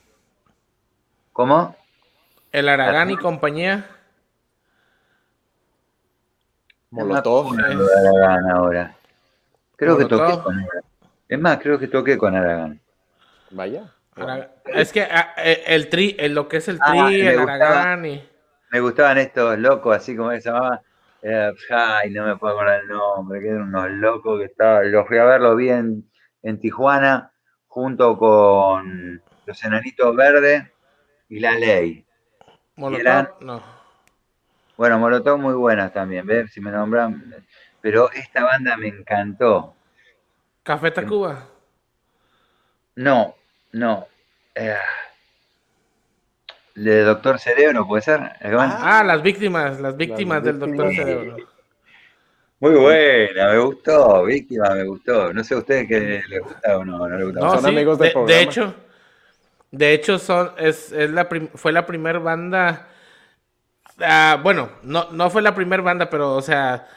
[1.33, 1.77] ¿Cómo?
[2.59, 3.87] El Aragán y compañía.
[6.91, 7.55] Molotov.
[7.59, 8.97] Aragán ahora.
[9.77, 10.83] Creo que toqué con Aragán.
[11.29, 12.81] Es más, creo que toqué con Aragán.
[13.51, 13.93] Vaya.
[14.17, 14.49] Aragán.
[14.67, 17.37] Es que ah, eh, el tri, el- lo que es el Ah, tri, me el
[17.39, 17.55] gustaba.
[17.83, 18.29] Aragán y.
[18.71, 20.83] Me gustaban estos locos, así como se llamaba.
[21.23, 24.91] eh, ay, no me puedo acordar el nombre, que eran unos locos que estaban.
[24.91, 26.11] Los fui a verlo bien
[26.43, 27.33] en Tijuana,
[27.69, 30.65] junto con los enanitos verdes
[31.29, 32.05] y la ley.
[32.79, 33.63] Molotov, eran- no.
[34.77, 36.53] Bueno, Molotov muy buenas también, ¿ves?
[36.53, 37.35] Si me nombran.
[37.81, 39.75] Pero esta banda me encantó.
[40.63, 41.47] Café Tacuba.
[42.97, 43.35] No,
[43.73, 44.07] no.
[44.55, 44.75] eh,
[46.75, 48.21] de Doctor Cerebro, ¿puede ser?
[48.41, 50.95] Ah, las víctimas, las víctimas del Doctor.
[50.95, 51.37] Cerebro.
[52.61, 55.33] Muy buena, me gustó, víctima, me gustó.
[55.33, 57.41] No sé a ustedes qué les gusta o no, no les gusta.
[57.41, 58.37] No, Son sí, amigos del de, programa.
[58.37, 58.75] de hecho,
[59.71, 62.89] de hecho son, es, es la fue la primera banda,
[64.01, 66.89] ah, bueno, no, no fue la primera banda, pero o sea,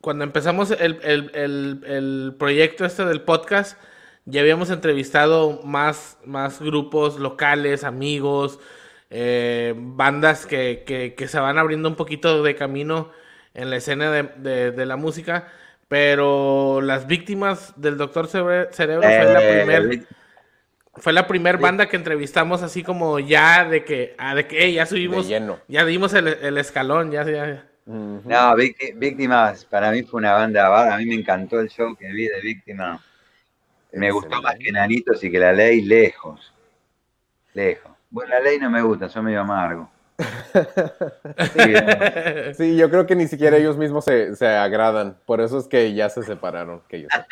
[0.00, 3.78] cuando empezamos el, el- el- el proyecto este del podcast,
[4.24, 8.60] ya habíamos entrevistado más, más grupos locales, amigos,
[9.10, 13.10] eh, bandas que, que- que se van abriendo un poquito de camino
[13.54, 15.48] en la escena de, de- de la música.
[15.88, 20.04] Pero las víctimas del Doctor Cerebro fue la Eh, primera
[20.94, 21.62] fue la primer Sí.
[21.62, 25.34] banda que entrevistamos así como ya de que, ah, de que "Ey, ya subimos, De
[25.38, 25.58] lleno.
[25.68, 27.66] ya dimos el, el escalón, ya, ya.
[27.86, 30.94] No, Vícti- Víctimas para mí fue una banda.
[30.94, 33.00] A mí me encantó el show que vi de Víctimas.
[33.92, 36.52] Me gustó más que Nanitos y que la ley lejos.
[37.54, 37.90] Lejos.
[38.10, 39.90] Bueno, la ley no me gusta, soy medio amargo.
[41.54, 45.16] Sí, Sí, yo creo que ni siquiera ellos mismos se, se agradan.
[45.26, 46.82] Por eso es que ya se separaron.
[46.88, 47.26] Que sepa.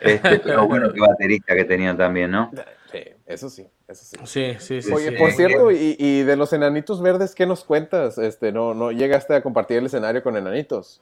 [0.00, 2.50] Este, pero bueno, qué baterista que tenían también, ¿no?
[2.90, 4.16] Sí, eso sí, eso sí.
[4.24, 4.92] Sí, sí, sí.
[4.92, 5.16] Oye, sí.
[5.16, 8.18] por cierto, y, y de los enanitos verdes, ¿qué nos cuentas?
[8.18, 11.00] Este, no, no llegaste a compartir el escenario con enanitos.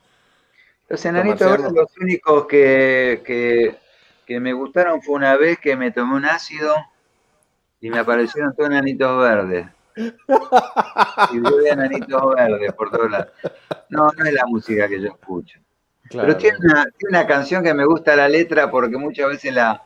[0.89, 3.77] Los enanitos verdes, los únicos que, que,
[4.27, 6.75] que me gustaron fue una vez que me tomé un ácido
[7.81, 9.67] y me aparecieron todos enanitos verdes.
[11.33, 13.33] Y yo enanitos verdes por todos lados.
[13.91, 15.59] No, no es la música que yo escucho.
[16.09, 16.29] Claro.
[16.29, 19.83] Pero tiene una, tiene una canción que me gusta la letra porque muchas veces la,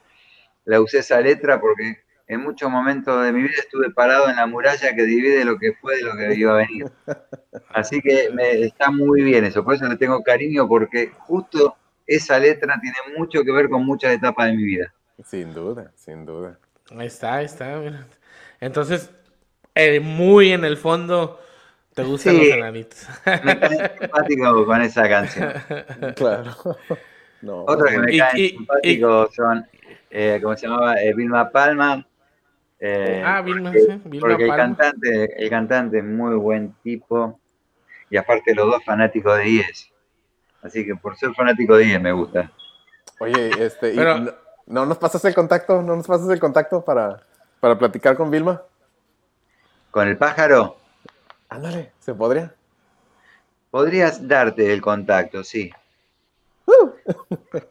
[0.65, 4.47] la usé esa letra porque en muchos momentos de mi vida estuve parado en la
[4.47, 6.87] muralla que divide lo que fue de lo que iba a venir.
[7.69, 11.77] Así que me, está muy bien eso, por eso le tengo cariño porque justo
[12.07, 14.93] esa letra tiene mucho que ver con muchas etapas de mi vida.
[15.25, 16.59] Sin duda, sin duda.
[16.97, 17.81] Ahí está, ahí está.
[18.61, 19.11] Entonces,
[19.75, 21.41] eh, muy en el fondo,
[21.95, 22.39] te gustan Sí.
[22.47, 23.07] los enanitos.
[23.45, 25.53] Me cae simpático con esa canción.
[26.17, 26.51] Claro.
[27.43, 29.67] No, Otros que me y- simpáticos son,
[30.11, 31.01] eh, ¿cómo se llamaba?
[31.03, 32.07] Eh, Vilma Palma.
[32.79, 37.39] eh, ah, Vilma, porque- sí, Vilma Porque el cantante, el cantante es muy buen tipo
[38.11, 39.91] y aparte los dos fanáticos de IES.
[40.63, 42.51] Así que por ser fanático de IES me gusta.
[43.21, 44.33] Oye, este, y Pero- no,
[44.67, 47.21] no nos pasas el contacto, no nos pasas el contacto para,
[47.61, 48.63] para platicar con Vilma.
[49.91, 50.77] Con el pájaro,
[51.53, 52.55] Ándale, ¿se podría?
[53.73, 55.73] podrías darte el contacto, sí.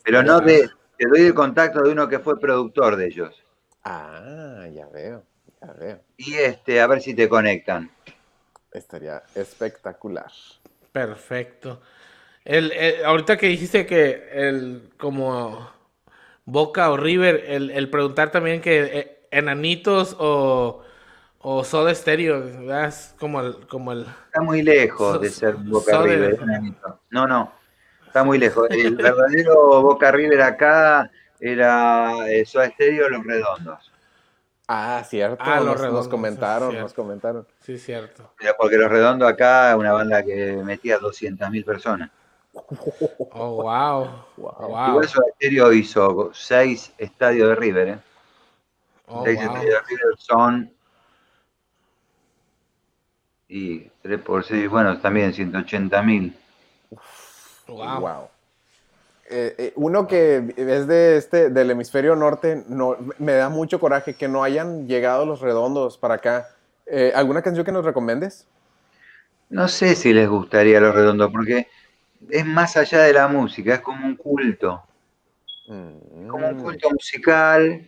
[0.03, 3.43] Pero no de, te doy el contacto de uno que fue productor de ellos.
[3.83, 5.23] Ah, ya veo,
[5.61, 5.99] ya veo.
[6.15, 7.91] Y este, a ver si te conectan.
[8.73, 10.31] Estaría espectacular.
[10.91, 11.81] Perfecto.
[12.45, 15.69] El, el- ahorita que dijiste que el como
[16.45, 20.83] Boca o River, el, el preguntar también que eh, enanitos o,
[21.43, 22.85] o Soda Stereo, ¿verdad?
[22.87, 26.39] Es como el, como el Está muy lejos de ser Boca so River.
[26.41, 26.99] enanito.
[27.09, 27.51] No, no,
[28.05, 28.67] está muy lejos.
[28.69, 31.09] El verdadero Boca River acá
[31.39, 33.91] era eh, Soda Stereo Los Redondos.
[34.67, 35.43] Ah, cierto.
[35.43, 37.01] Ah, Los nos, nos Redondos, comentaron, sí, nos cierto.
[37.01, 37.47] comentaron.
[37.61, 38.33] Sí, cierto.
[38.37, 42.09] Pero porque Los Redondos acá, una banda que metía 200.000 personas.
[42.53, 44.25] Oh, wow.
[44.37, 44.55] Wow.
[44.59, 44.89] Wow.
[44.89, 47.99] Igual Soda Stereo hizo seis estadios de River, ¿eh?
[49.07, 49.47] Oh, seis wow.
[49.47, 50.73] estadios de River son.
[53.53, 56.33] Y 3 por 6, bueno, también 180.000.
[57.67, 57.99] Wow.
[57.99, 58.29] Wow.
[59.29, 64.13] Eh, eh, uno que es de este, del hemisferio norte, no, me da mucho coraje
[64.13, 66.47] que no hayan llegado los redondos para acá.
[66.85, 68.47] Eh, ¿Alguna canción que nos recomiendes?
[69.49, 71.67] No sé si les gustaría Los Redondos, porque
[72.29, 74.81] es más allá de la música, es como un culto.
[75.67, 76.27] Mm.
[76.27, 77.85] como un culto musical.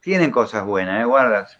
[0.00, 1.04] Tienen cosas buenas, ¿eh?
[1.04, 1.58] Guardas.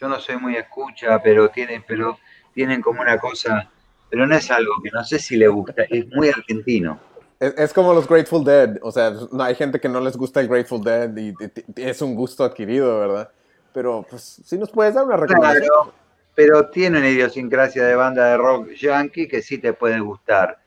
[0.00, 2.18] Yo no soy muy escucha, pero tienen, pero
[2.54, 3.70] tienen como una cosa,
[4.08, 6.98] pero no es algo que no sé si le gusta, es muy argentino.
[7.38, 10.40] Es, es como los Grateful Dead, o sea, no hay gente que no les gusta
[10.40, 11.34] el Grateful Dead y, y-
[11.76, 13.30] y es un gusto adquirido, ¿verdad?
[13.74, 15.60] Pero pues si nos puedes dar una recomendación.
[15.68, 15.92] Claro,
[16.34, 20.58] pero tiene una idiosincrasia de banda de rock yankee que sí te puede gustar.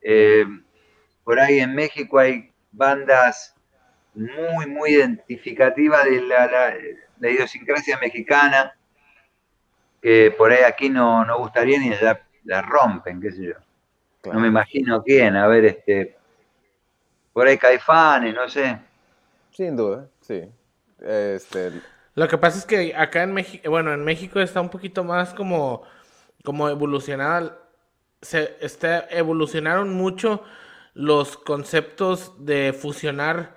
[0.00, 0.46] Eh,
[1.24, 3.54] por ahí en México hay bandas
[4.14, 6.74] muy, muy identificativas de la, la-
[7.20, 8.74] la idiosincrasia mexicana,
[10.00, 13.54] que por ahí aquí no, no gustaría ni allá la rompen, qué sé yo.
[14.32, 16.16] No me imagino quién, a ver, este,
[17.32, 18.78] por ahí Caifanes, no sé.
[19.52, 20.44] Sin duda, sí.
[21.00, 21.72] Este,
[22.14, 25.32] Lo que pasa es que acá en México, bueno, en México está un poquito más
[25.34, 25.82] como,
[26.44, 27.58] como evolucionada.
[28.20, 30.42] Se está, evolucionaron mucho
[30.94, 33.54] los conceptos de fusionar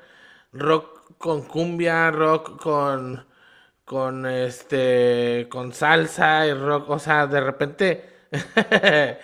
[0.54, 3.26] rock con cumbia, rock con,
[3.92, 8.06] con este, con salsa y rock, o sea, de repente,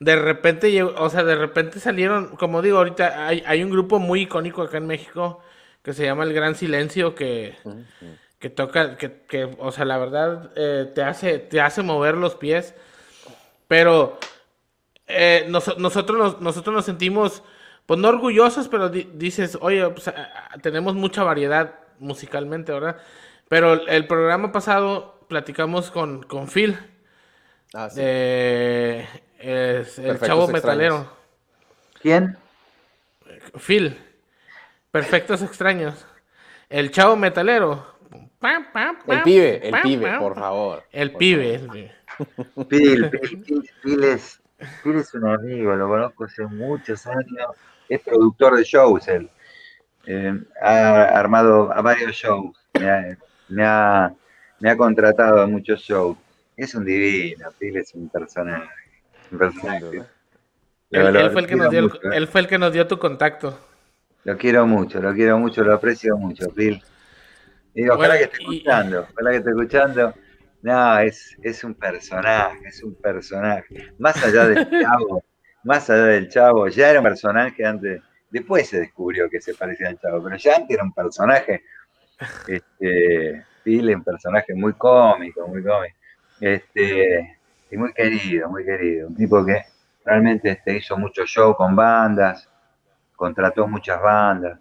[0.00, 4.22] de repente, o sea, de repente salieron, como digo, ahorita hay, hay un grupo muy
[4.22, 5.40] icónico acá en México
[5.82, 7.56] que se llama El Gran Silencio que
[8.40, 12.36] que toca, que, que, o sea, la verdad eh, te hace, te hace mover los
[12.36, 12.74] pies,
[13.68, 14.18] pero
[15.06, 17.42] eh, nos- nosotros, nos, nosotros nos sentimos,
[17.86, 20.10] pues no orgullosos, pero di- dices, oye, pues,
[20.62, 22.98] tenemos mucha variedad musicalmente, ¿verdad?
[23.48, 26.78] Pero el, programa pasado platicamos con, con Phil,
[27.74, 28.00] ah, sí.
[28.00, 29.06] de,
[29.38, 30.52] es el Perfectos chavo Extraños.
[30.52, 31.12] metalero,
[32.02, 32.36] ¿Quién?
[33.58, 33.98] Phil,
[34.90, 36.06] Perfectos Extraños,
[36.68, 37.98] el chavo metalero.
[38.38, 40.20] Pam, pam, el pibe, el pam, pibe, pam.
[40.20, 40.84] por favor.
[40.92, 41.92] El Por pibe, el pibe.
[42.68, 44.40] Phil, Phil, Phil, Phil es,
[44.82, 47.56] Phil es un amigo, lo conozco hace muchos años.
[47.88, 49.30] Es productor de shows él.
[50.06, 52.56] Eh, ha armado a varios shows.
[53.48, 54.12] me ha-
[54.60, 56.16] me ha contratado a muchos shows.
[56.56, 58.68] Es un divino, Phil es un personaje.
[59.30, 59.86] Un personaje.
[60.90, 62.16] Él, Lo- lo él fue el que nos dio el- eh.
[62.16, 63.58] él fue el que nos dio tu contacto.
[64.24, 66.82] Lo quiero mucho, lo quiero mucho, lo aprecio mucho, Phil.
[67.76, 70.14] Ojalá Bueno, que esté y- escuchando, ojalá que esté escuchando.
[70.62, 73.92] No, es, es un personaje, es un personaje.
[73.98, 75.22] Más allá del chavo,
[75.62, 79.88] más allá del chavo, ya era un personaje antes, después se descubrió que se parecía
[79.88, 81.62] al chavo, pero ya antes era un personaje,
[82.46, 85.94] este, Phil personaje muy cómico, muy cómico,
[86.40, 87.38] este,
[87.70, 89.08] y muy querido, muy querido.
[89.08, 89.62] Un tipo que
[90.04, 92.48] realmente este, hizo mucho show con bandas,
[93.16, 94.58] contrató muchas bandas.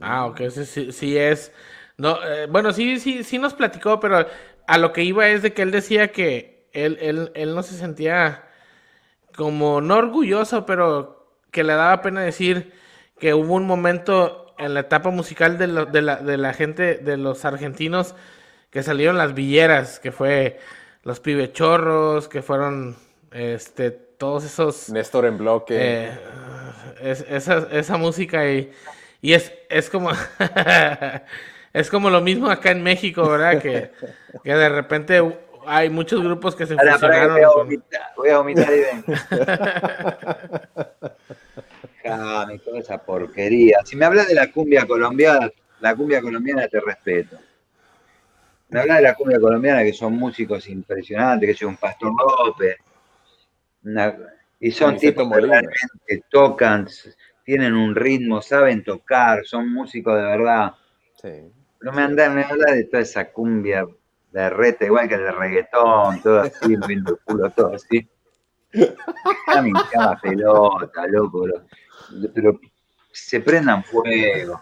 [0.00, 1.52] Ah, ok, sí, sí es.
[1.96, 4.26] No, eh, bueno, sí, sí, sí nos platicó, pero
[4.66, 7.74] a lo que iba es de que él decía que él, él, él no se
[7.74, 8.44] sentía
[9.34, 12.74] como no orgulloso, pero que le daba pena decir
[13.18, 16.94] que hubo un momento en la etapa musical de, lo- de, la, de la gente,
[16.96, 18.14] de los argentinos,
[18.70, 20.58] que salieron las villeras, que fue
[21.02, 22.96] los pibechorros, que fueron
[23.32, 25.74] este todos esos Néstor en bloque.
[25.78, 26.10] eh,
[27.00, 28.72] es- esa, esa música y,
[29.20, 30.10] y es, es como
[31.72, 33.60] es como lo mismo acá en México, ¿verdad?
[33.60, 33.92] Que,
[34.42, 35.22] que de repente
[35.66, 37.34] hay muchos grupos que se fusionaron.
[37.34, 38.80] voy a con- vomitar, voy a vomitar y
[42.64, 43.78] toda esa porquería.
[43.84, 45.50] Si me hablas de la cumbia colombiana,
[45.80, 47.38] la cumbia colombiana te respeto.
[48.68, 52.76] Me hablas de la cumbia colombiana, que son músicos impresionantes, que es un Pastor López.
[53.84, 54.16] una-
[54.58, 55.28] y son tipos
[56.06, 56.88] que tocan,
[57.44, 60.72] tienen un ritmo, saben tocar, son músicos de verdad.
[61.22, 61.52] Sí.
[61.82, 63.86] No me anda, me habla de toda esa cumbia
[64.32, 68.08] de reta, igual que el de reggaetón, todo así, moviendo el culo, todo así.
[68.72, 69.72] Ya me
[70.20, 71.46] pelota, loco.
[71.46, 71.64] lo-
[72.34, 72.60] pero
[73.12, 74.60] se prendan fuego.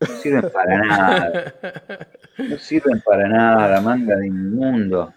[0.00, 1.54] No sirven para nada.
[2.38, 5.12] No sirven para nada, manga de inmundo.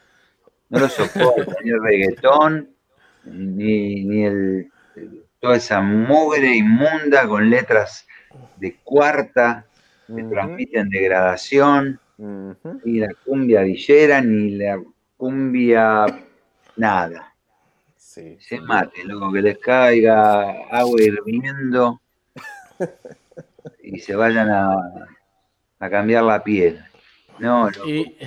[0.70, 2.70] No lo soporto, ni el reggaetón,
[3.26, 4.72] ni, ni el,
[5.40, 8.08] toda esa mugre inmunda con letras
[8.58, 9.66] de cuarta.
[10.10, 10.30] Ujú.
[10.30, 14.82] transmiten degradación, ni la cumbia villera, ni la
[15.18, 16.06] cumbia
[16.76, 17.29] nada.
[18.20, 18.38] Sí.
[18.40, 22.02] Se mate, loco, que les caiga agua hirviendo
[23.82, 24.74] y se vayan a,
[25.80, 26.84] a cambiar la piel.
[27.40, 28.18] No, loco, Y,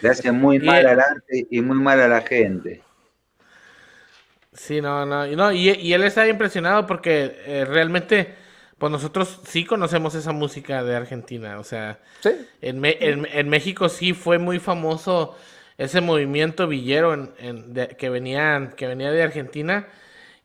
[0.00, 2.82] le hace muy y- mal al arte y muy mal a la gente.
[4.52, 8.34] sí, no, no, y no, y, y él está impresionado porque eh, realmente,
[8.78, 12.30] pues nosotros sí conocemos esa música de Argentina, o sea, Sí.
[12.60, 15.36] en, Me- en- en México sí fue muy famoso
[15.84, 19.88] ese movimiento villero en, en- de- que, venían, que venía de Argentina,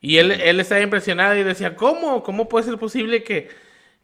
[0.00, 2.22] y él, él estaba impresionado y decía, ¿cómo?
[2.22, 3.48] ¿Cómo puede ser posible que,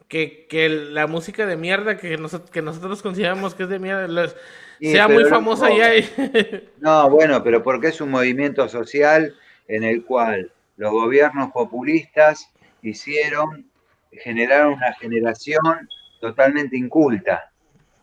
[0.08, 4.08] que, que la música de mierda que, noso- que nosotros consideramos que es de mierda
[4.08, 4.36] los-
[4.78, 5.94] Sí, sea muy no- famosa allá?
[5.94, 6.04] y-
[6.80, 9.34] No, bueno, pero porque es un movimiento social
[9.68, 12.50] en el cual los gobiernos populistas
[12.82, 13.64] hicieron,
[14.12, 15.88] generaron una generación
[16.20, 17.51] totalmente inculta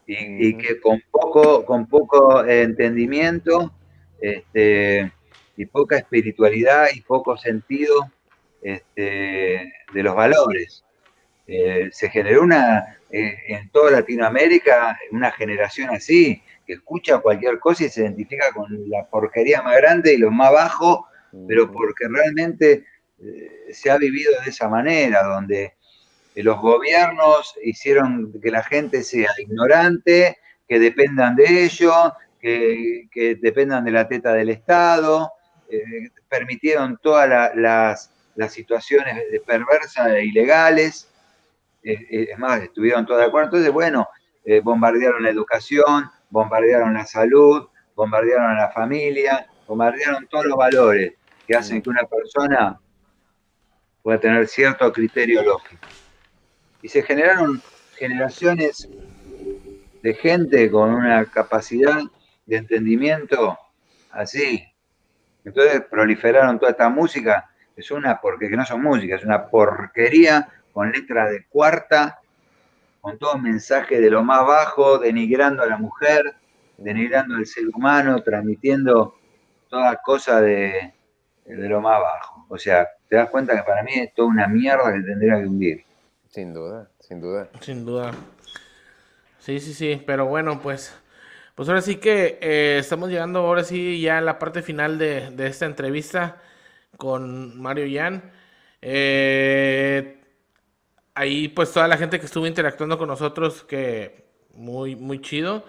[0.10, 3.72] y, y que con poco, con poco eh, entendimiento
[4.20, 5.12] este,
[5.56, 8.12] y poca espiritualidad y poco sentido
[8.64, 10.84] este, de los valores.
[11.46, 17.86] Eh, se generó una, eh, en toda Latinoamérica una generación así, que escucha cualquier cosa
[17.86, 21.08] y se identifica con la porquería más grande y lo más bajo,
[21.48, 22.84] pero porque realmente
[23.22, 25.74] eh, se ha vivido de esa manera, donde
[26.44, 30.38] los gobiernos hicieron que la gente sea ignorante,
[30.68, 31.96] que dependan de ellos,
[32.40, 35.32] que, dependan de la teta del Estado,
[35.70, 41.10] eh, permitieron todas la- las, situaciones perversas e ilegales,
[41.84, 43.48] eh, eh, es más, estuvieron todos de acuerdo.
[43.48, 44.08] Entonces, bueno,
[44.46, 51.14] eh, bombardearon la educación, bombardearon la salud, bombardearon a la familia, bombardearon todos los valores
[51.46, 52.80] que hacen que una persona
[54.02, 55.86] pueda tener cierto criterio lógico.
[56.82, 57.62] Y se generaron
[57.98, 58.88] generaciones
[60.02, 62.02] de gente con una capacidad
[62.46, 63.58] de entendimiento
[64.12, 64.64] así.
[65.44, 70.48] Entonces proliferaron toda esta música, es una porque que no son música, es una porquería
[70.74, 72.20] con letra de cuarta,
[73.02, 76.36] con todo mensaje de lo más bajo, denigrando a la mujer,
[76.78, 79.16] denigrando al ser humano, transmitiendo
[79.70, 80.94] toda cosa de,
[81.46, 82.46] de lo más bajo.
[82.50, 85.48] O sea, te das cuenta que para mí es toda una mierda que tendría que
[85.48, 85.89] hundir.
[86.30, 87.50] Sin duda, sin duda.
[87.62, 88.12] Sin duda.
[89.40, 90.96] Sí, sí, sí, pero bueno, pues,
[91.56, 95.32] pues ahora sí que eh, estamos llegando ahora sí ya a la parte final de,
[95.32, 96.42] de esta entrevista
[96.98, 98.32] con Mario Yan.
[98.82, 100.22] Eh,
[101.16, 105.66] ahí pues toda la gente que estuvo interactuando con nosotros, que muy, muy chido.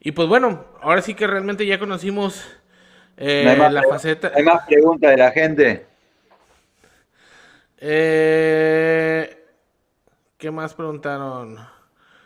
[0.00, 2.44] Y pues bueno, ahora sí que realmente ya conocimos
[3.16, 4.32] eh, ¿No hay más la faceta.
[4.34, 5.86] ¿Hay más preguntas de la gente?
[7.78, 9.43] Eh,
[10.44, 11.56] ¿Qué más preguntaron?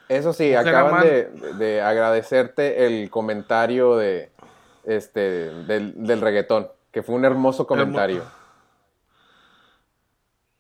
[0.08, 1.26] Eso sí, Mujer acaban de,
[1.56, 4.32] de agradecerte el comentario de
[4.82, 8.24] este del, del reggaetón, que fue un hermoso comentario.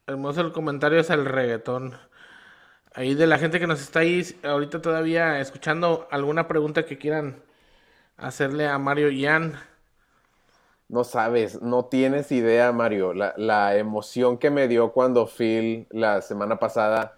[0.06, 1.98] Hermoso el comentario es el reggaetón.
[2.94, 7.42] Ahí de la gente que nos está ahí ahorita todavía escuchando, alguna pregunta que quieran
[8.18, 9.58] hacerle a Mario Yan.
[10.86, 16.22] No sabes, no tienes idea, Mario, la, la emoción que me dio cuando Phil la
[16.22, 17.17] semana pasada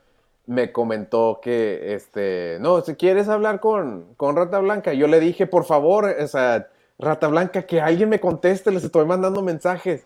[0.50, 5.46] me comentó que, este, no, si quieres hablar con, con Rata Blanca, yo le dije,
[5.46, 6.66] por favor, o sea,
[6.98, 10.02] Rata Blanca, que alguien me conteste, les estoy mandando mensajes.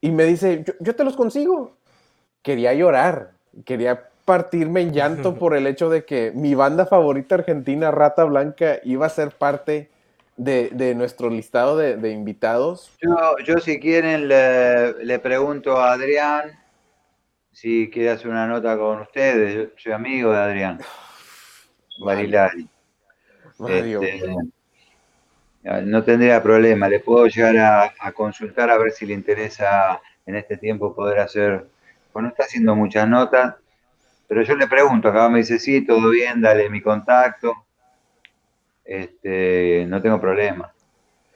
[0.00, 1.72] Y me dice, yo, yo te los consigo.
[2.40, 3.32] Quería llorar,
[3.66, 8.78] quería partirme en llanto por el hecho de que mi banda favorita argentina, Rata Blanca,
[8.82, 9.90] iba a ser parte
[10.38, 12.92] de, de nuestro listado de, de invitados.
[13.02, 16.65] Yo, yo si quieren le, le pregunto a Adrián
[17.56, 19.54] si quiere hacer una nota con ustedes.
[19.54, 20.78] Yo soy amigo de Adrián.
[21.98, 22.68] Barilari.
[23.66, 24.22] Este,
[25.84, 30.36] no tendría problema, le puedo llegar a, a consultar a ver si le interesa en
[30.36, 31.66] este tiempo poder hacer,
[32.12, 33.54] pues no está haciendo muchas notas,
[34.28, 37.54] pero yo le pregunto, acá me dice, sí, todo bien, dale mi contacto,
[38.84, 40.70] este, no tengo problema.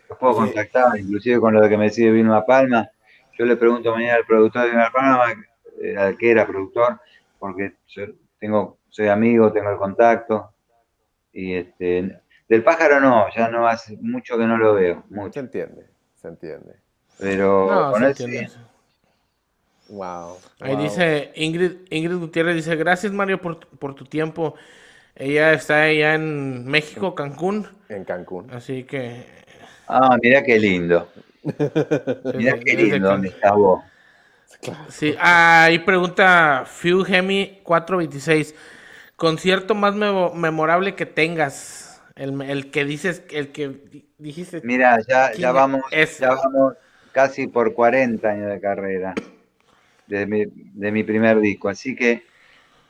[0.06, 0.38] Los puedo Sí.
[0.40, 2.90] contactar, inclusive con lo de que me decide Vilma Palma,
[3.38, 5.34] yo le pregunto mañana al productor de Vilma Palma,
[5.80, 7.00] eh, al que era productor,
[7.38, 8.04] porque yo
[8.38, 10.52] tengo, soy amigo, tengo el contacto,
[11.32, 15.40] y este, del pájaro no, ya no hace mucho que no lo veo, se mucho.
[15.40, 16.74] entiende, se entiende.
[17.18, 18.22] Pero No, con se él sí.
[18.24, 18.50] entiende.
[19.88, 20.36] Wow.
[20.60, 20.84] Ahí wow.
[20.84, 24.54] dice Ingrid, Ingrid Gutiérrez, dice, gracias Mario por, por tu tiempo.
[25.16, 28.50] Ella está allá en México, Cancún, En Cancún.
[28.52, 29.24] así que...
[29.88, 31.08] Ah, mirá qué lindo.
[31.42, 33.82] Mirá desde- qué lindo donde estás vos.
[34.88, 38.54] Sí, ah, ahí pregunta Few Gemi 426.
[39.16, 42.02] concierto más memorable que tengas.
[42.16, 44.60] El, que dices, el que dijiste.
[44.62, 46.74] Mira, ya, ya vamos, ya vamos
[47.12, 49.14] casi por 40 años de carrera
[50.10, 51.68] de mi, de mi primer disco.
[51.68, 52.24] Así que,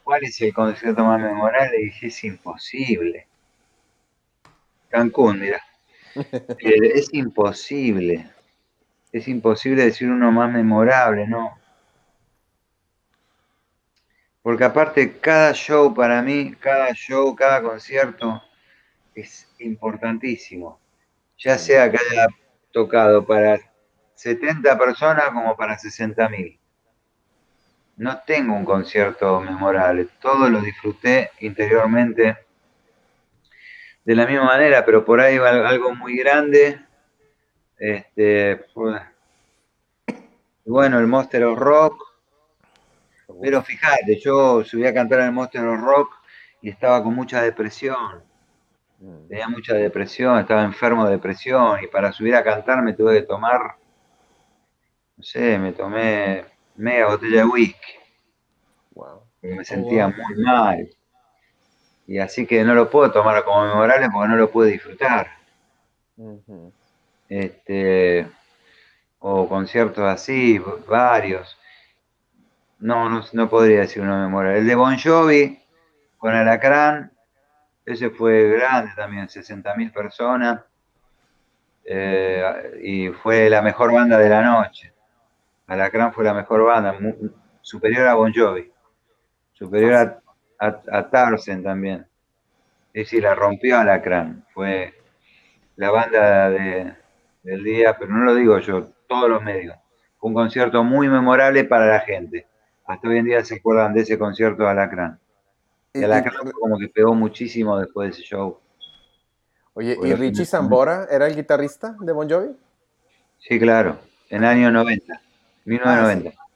[0.02, 1.80] ¿cuál es el concierto más memorable?
[1.80, 3.26] Y dije, es imposible.
[4.88, 5.62] Cancún, mira.
[6.58, 8.28] Eh, es imposible.
[9.12, 11.58] Es imposible decir uno más memorable, ¿no?
[14.42, 18.42] Porque aparte, cada show para mí, cada show, cada concierto
[19.14, 20.80] es importantísimo.
[21.38, 22.26] Ya sea que haya
[22.72, 23.58] tocado para
[24.14, 26.58] 70 personas como para 60 mil.
[27.96, 32.36] No tengo un concierto memorable, todo lo disfruté interiormente
[34.04, 36.80] de la misma manera, pero por ahí va algo muy grande.
[37.80, 38.66] Este,
[40.66, 41.96] bueno, el Monster of Rock.
[43.40, 46.14] Pero fíjate, yo subí a cantar el Monster of Rock
[46.60, 48.22] y estaba con mucha depresión.
[48.98, 49.28] Mm.
[49.28, 53.26] Tenía mucha depresión, estaba enfermo de depresión y para subir a cantar me tuve que
[53.26, 53.76] tomar,
[55.16, 56.44] no sé, me tomé
[56.76, 57.92] media botella de whisky.
[58.90, 59.22] Wow.
[59.40, 60.90] me sentía muy mal.
[62.06, 65.28] Y así que no lo puedo tomar como memorable porque no lo puedo disfrutar.
[67.30, 68.26] Este,
[69.20, 71.56] o conciertos así, varios.
[72.78, 74.58] No, no, podría decir uno memorable.
[74.58, 75.58] El de Bon Jovi
[76.18, 77.10] con Alacrán,
[77.86, 80.60] ese fue grande también, 60.000 personas.
[81.86, 84.92] Eh, y fue la mejor banda de la noche.
[85.66, 86.94] Alacrán fue la mejor banda,
[87.62, 88.70] superior a Bon Jovi
[89.60, 90.20] superior
[90.58, 92.06] a, a, Tarsen también.
[92.94, 94.44] Es decir, la rompió Alacrán.
[94.52, 94.94] Fue
[95.76, 96.98] la banda
[97.42, 99.76] del día, pero no lo digo yo, todos los medios.
[100.18, 102.46] Fue un concierto muy memorable para la gente.
[102.86, 105.18] Hasta hoy en día se acuerdan de ese concierto de Alacrán.
[105.94, 108.60] Y Alacrán como que pegó muchísimo después de ese show.
[109.74, 112.50] Oye, ¿y Richie Zambora era el guitarrista de Bon Jovi?
[113.38, 113.98] Sí, claro,
[114.28, 115.20] en el año 90,
[115.64, 116.30] 1990.
[116.36, 116.46] Ah,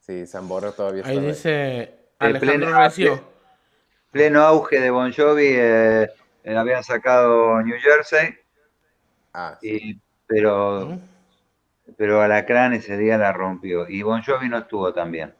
[0.00, 0.26] sí.
[0.26, 1.10] Zambora todavía está.
[1.10, 3.34] Ahí dice Alejandro
[4.14, 6.08] pleno, auge de Bon Jovi, eh,
[6.44, 8.32] eh, habían sacado New Jersey,
[9.32, 9.58] ah,
[10.26, 10.98] pero,
[11.96, 15.32] pero Alacrán ese día la rompió y Bon Jovi no estuvo tan bien.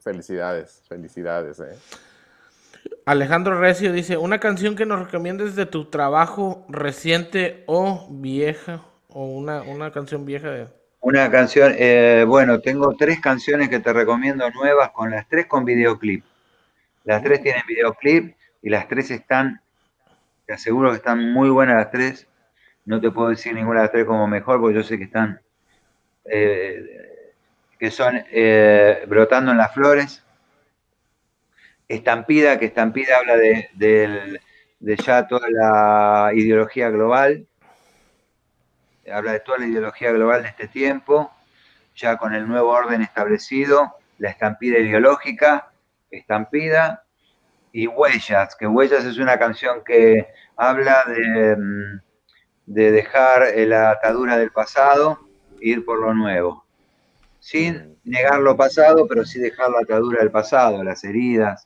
[0.00, 1.60] Felicidades, felicidades.
[1.60, 1.76] Eh.
[3.04, 9.26] Alejandro Recio dice, una canción que nos recomiendes de tu trabajo reciente o vieja, o
[9.26, 10.68] una, una canción vieja de...
[11.00, 15.64] Una canción, eh, bueno, tengo tres canciones que te recomiendo nuevas, con las tres con
[15.64, 16.24] videoclip.
[17.04, 19.60] Las tres tienen videoclip y las tres están,
[20.46, 22.27] te aseguro que están muy buenas las tres.
[22.88, 25.42] No te puedo decir ninguna de las tres como mejor, porque yo sé que están,
[26.24, 27.34] eh,
[27.78, 30.24] que son eh, Brotando en las Flores,
[31.86, 34.40] Estampida, que Estampida habla de,
[34.80, 37.46] de ya toda la ideología global.
[39.12, 41.30] Habla de toda la ideología global de este tiempo,
[41.94, 45.72] ya con el nuevo orden establecido, la estampida ideológica,
[46.10, 47.04] estampida,
[47.70, 52.00] y Huellas, que Huellas es una canción que habla de, mm,
[52.68, 55.18] de dejar la atadura del pasado
[55.60, 56.66] e ir por lo nuevo,
[57.40, 61.64] sin negar lo pasado, pero sí dejar la atadura del pasado, las heridas,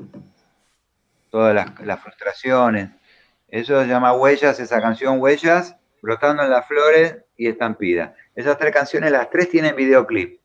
[1.29, 2.91] todas las, las frustraciones.
[3.49, 8.15] Eso se llama Huellas, esa canción Huellas, brotando en las flores y Estampida.
[8.37, 10.41] Esas tres canciones, las tres tienen videoclip.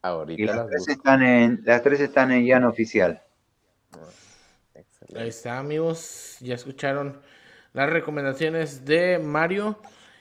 [0.00, 3.22] Ahorita y las, tres están en, las tres están en Llano Oficial.
[5.14, 6.38] Ahí está, amigos.
[6.40, 7.20] Ya escucharon
[7.72, 9.78] las recomendaciones de Mario.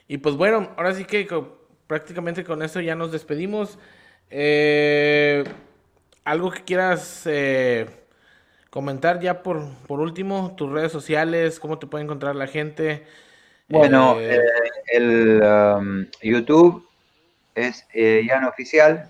[0.08, 1.28] Y pues bueno, ahora sí que
[1.88, 3.78] prácticamente con eso ya nos despedimos.
[4.30, 5.44] Eh,
[6.24, 7.88] algo que quieras eh,
[8.70, 13.06] comentar ya por, por último, tus redes sociales, cómo te puede encontrar la gente.
[13.70, 14.42] Bueno, eh, eh,
[14.94, 16.88] el um, YouTube
[17.56, 19.10] es eh, Oficial.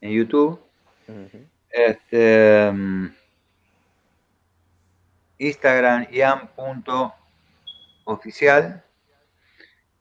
[0.00, 0.60] En YouTube.
[1.70, 2.68] Este.
[2.68, 3.10] Um,
[5.38, 7.14] Instagram Ian.oficial.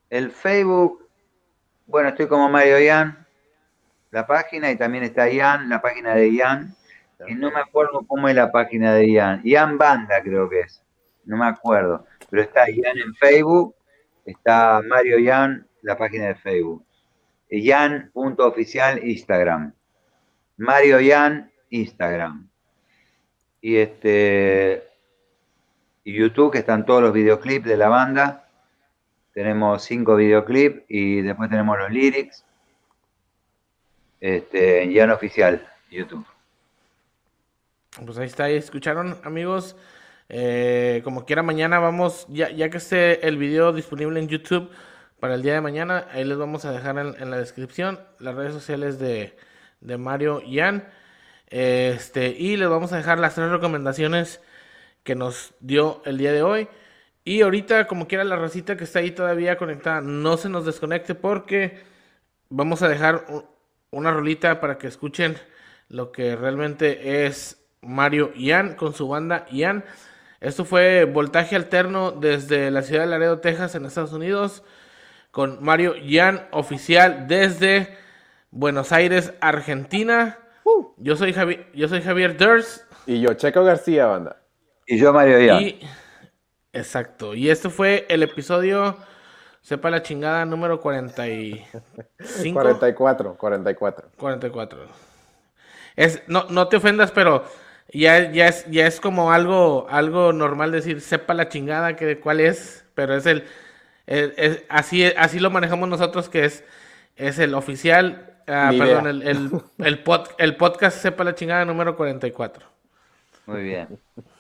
[0.10, 1.08] El Facebook,
[1.86, 3.26] bueno, estoy como Mario Ian,
[4.12, 6.76] la página, y también está Ian, la página de Ian.
[7.28, 9.42] Y no me acuerdo cómo es la página de Ian.
[9.44, 10.84] Ian Banda creo que es.
[11.26, 13.76] No me acuerdo pero está Ian en Facebook,
[14.26, 16.86] está Mario Ian, la página de Facebook.
[17.50, 19.74] Ian.oficial Instagram.
[20.58, 22.50] Mario Ian, Instagram.
[23.62, 24.87] Y este
[26.14, 28.48] YouTube, que están todos los videoclips de la banda.
[29.34, 32.46] Tenemos cinco videoclips y después tenemos los lyrics.
[34.20, 36.26] Este, en Oficial, YouTube.
[38.04, 39.76] Pues ahí está, ahí escucharon amigos.
[40.30, 44.70] Eh, como quiera mañana vamos, ya, ya que esté el video disponible en YouTube
[45.20, 48.54] para el día de mañana, ahí les vamos a dejar en, la descripción las redes
[48.54, 49.36] sociales de,
[49.82, 50.88] de Mario Ian.
[51.50, 54.42] Este, y les vamos a dejar las tres recomendaciones
[55.08, 56.68] que nos dio el día de hoy.
[57.24, 61.16] Y ahorita, como quiera, la racita que está ahí todavía conectada, no se nos desconecte
[61.16, 61.80] porque
[62.50, 63.26] vamos a dejar
[63.90, 65.38] una rolita para que escuchen
[65.88, 69.86] lo que realmente es Mario Ian con su banda Ian.
[70.42, 74.62] Esto fue voltaje alterno desde la ciudad de Laredo, Texas, en Estados Unidos,
[75.32, 77.98] con Mario Ian oficial desde
[78.52, 80.38] Buenos Aires, Argentina.
[80.98, 84.42] Yo soy Javi- yo soy Javier Durs Y yo, Checo García, banda.
[84.88, 85.62] Y yo, Mario Díaz.
[85.62, 85.80] y
[86.74, 87.34] exacto.
[87.36, 88.98] Y este fue el episodio
[89.62, 94.10] sepa la chingada número 45 44, 44.
[94.18, 94.86] 44.
[95.96, 97.44] Es no no te ofendas, pero
[97.94, 102.40] ya, ya es ya es como algo algo normal decir sepa la chingada que cuál
[102.40, 103.44] es, pero es el
[104.06, 106.64] es- es- así así lo manejamos nosotros que es
[107.18, 109.50] es el oficial ah, perdón, el, el,
[109.80, 112.66] el, pod- el podcast sepa la chingada número 44.
[113.48, 114.00] Muy bien.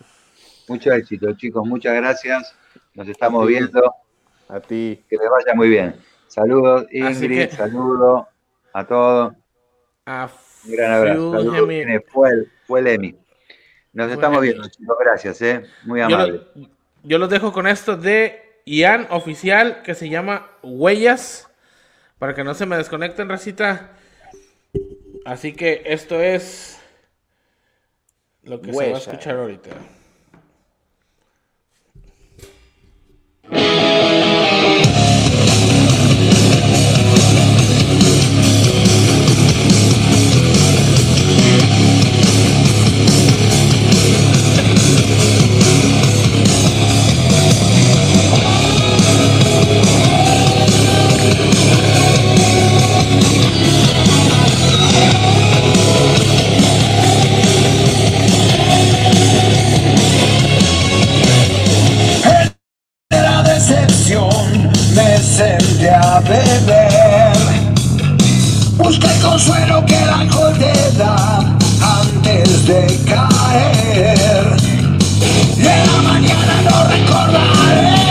[0.68, 1.66] Mucho éxito, chicos.
[1.68, 2.56] Muchas gracias.
[2.94, 3.94] Nos estamos A viendo.
[4.50, 5.04] A ti.
[5.10, 5.96] Que les vaya muy bien.
[6.28, 7.50] Saludos, Ingrid.
[7.50, 8.26] que- Saludos
[8.74, 9.34] a todos.
[10.06, 10.30] A
[10.66, 11.32] Un gran abrazo.
[11.32, 12.04] Saludos.
[12.12, 13.16] Fue el, fue el Emi.
[13.94, 14.48] Nos Fue estamos Emi.
[14.50, 14.98] viendo, chicos.
[15.00, 15.64] Gracias, ¿eh?
[15.84, 16.42] Muy Yo, amable.
[16.56, 16.70] lo-
[17.04, 21.50] yo los dejo con esto de Ian oficial que se llama Huellas.
[22.20, 23.92] Para que no se me desconecten, racita.
[25.26, 26.82] Así que esto es
[28.44, 29.70] lo que se va a escuchar ahorita.
[65.78, 67.38] Senté a beber.
[68.80, 71.40] El consuelo que el alcohol te da
[72.02, 74.56] antes de caer.
[75.58, 78.07] En la mañana no recordaré,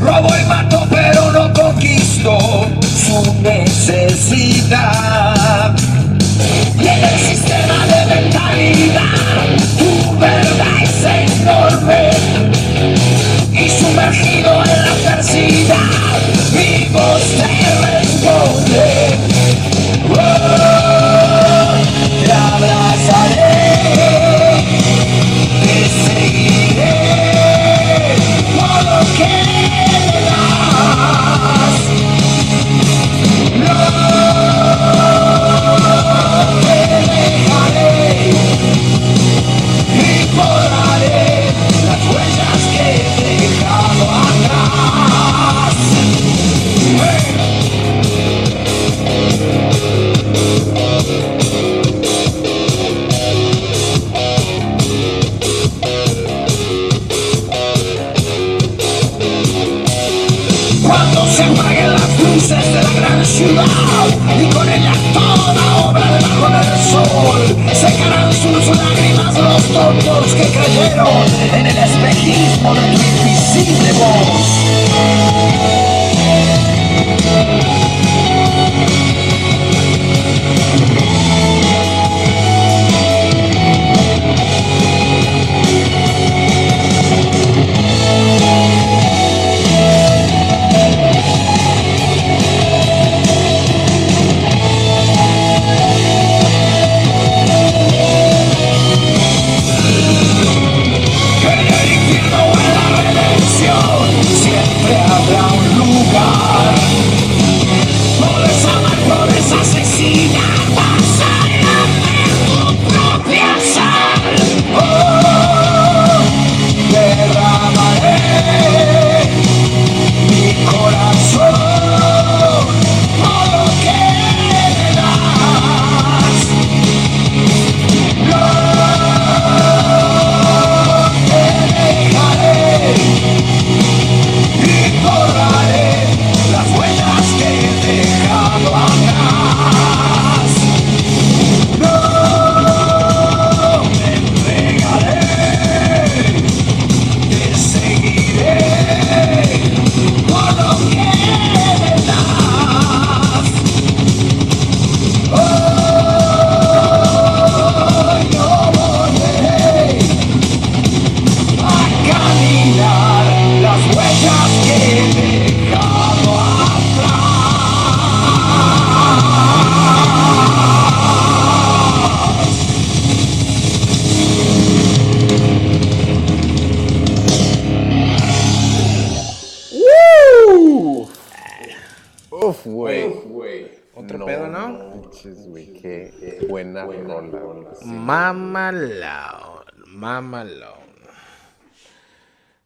[0.00, 2.38] Robó y mató, pero no conquistó
[2.80, 4.86] su necesidad.
[6.78, 9.12] Y en el sistema de mentalidad,
[9.76, 11.04] tu verdad es
[11.42, 12.10] enorme.
[13.52, 16.16] Y sumergido en la adversidad,
[16.54, 16.86] mi
[71.50, 74.41] en el espejismo de tu invisible voz.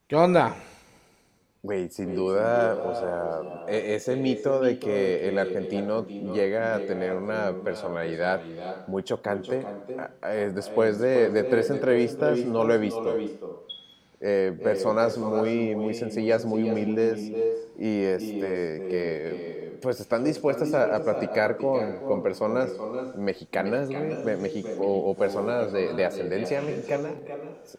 [0.08, 0.56] ¿Qué onda?
[1.62, 7.14] Güey, sin duda, o sea, e- ese mito de que el argentino llega a tener
[7.14, 8.46] una personalidad
[8.86, 9.72] muy chocante,
[10.54, 13.24] después de, de tres entrevistas no lo he visto.
[14.20, 17.34] Eh, personas muy, muy sencillas, muy humildes
[17.76, 19.40] y este, que
[19.82, 22.70] pues están dispuestas a, a platicar con, con personas
[23.16, 27.10] mexicanas, güey, Mexi- o, o personas de, de ascendencia mexicana.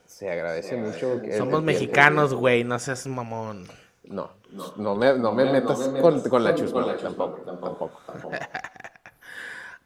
[0.05, 1.21] Se, agradece mucho.
[1.21, 3.65] que- Somos mexicanos, güey, no seas mamón.
[4.03, 4.31] no,
[4.77, 8.35] no me, no me metas con, con la chusma, tampoco, tampoco, tampoco.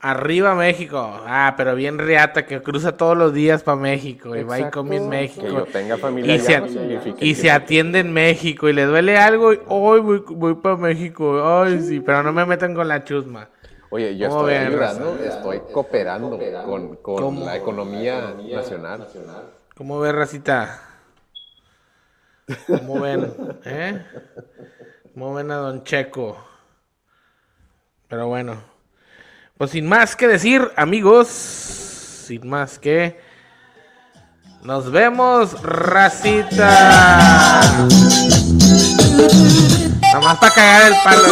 [0.03, 0.97] Arriba México.
[1.27, 4.95] Ah, pero bien riata que cruza todos los días para México y va y come
[4.95, 5.41] en Exacto.
[5.41, 5.71] Que yo México.
[5.71, 8.85] tenga familia Y se, allá no significa y que- se atiende en México y le
[8.85, 11.43] duele algo y hoy voy, voy para México.
[11.61, 13.49] Ay, sí, pero no me metan con la chusma.
[13.91, 19.07] Oye, yo ¿Cómo estoy ayudando, estoy cooperando con, con la economía nacional.
[19.75, 20.79] ¿Cómo ven, racita?
[22.67, 23.33] ¿Cómo ven?
[23.65, 24.01] ¿Eh?
[25.13, 26.37] ¿Cómo ven a Don Checo?
[28.07, 28.70] Pero bueno.
[29.61, 33.21] Pues sin más que decir, amigos, sin más que...
[34.63, 36.49] Nos vemos, racita.
[40.01, 41.27] Nada más para cagar el palo.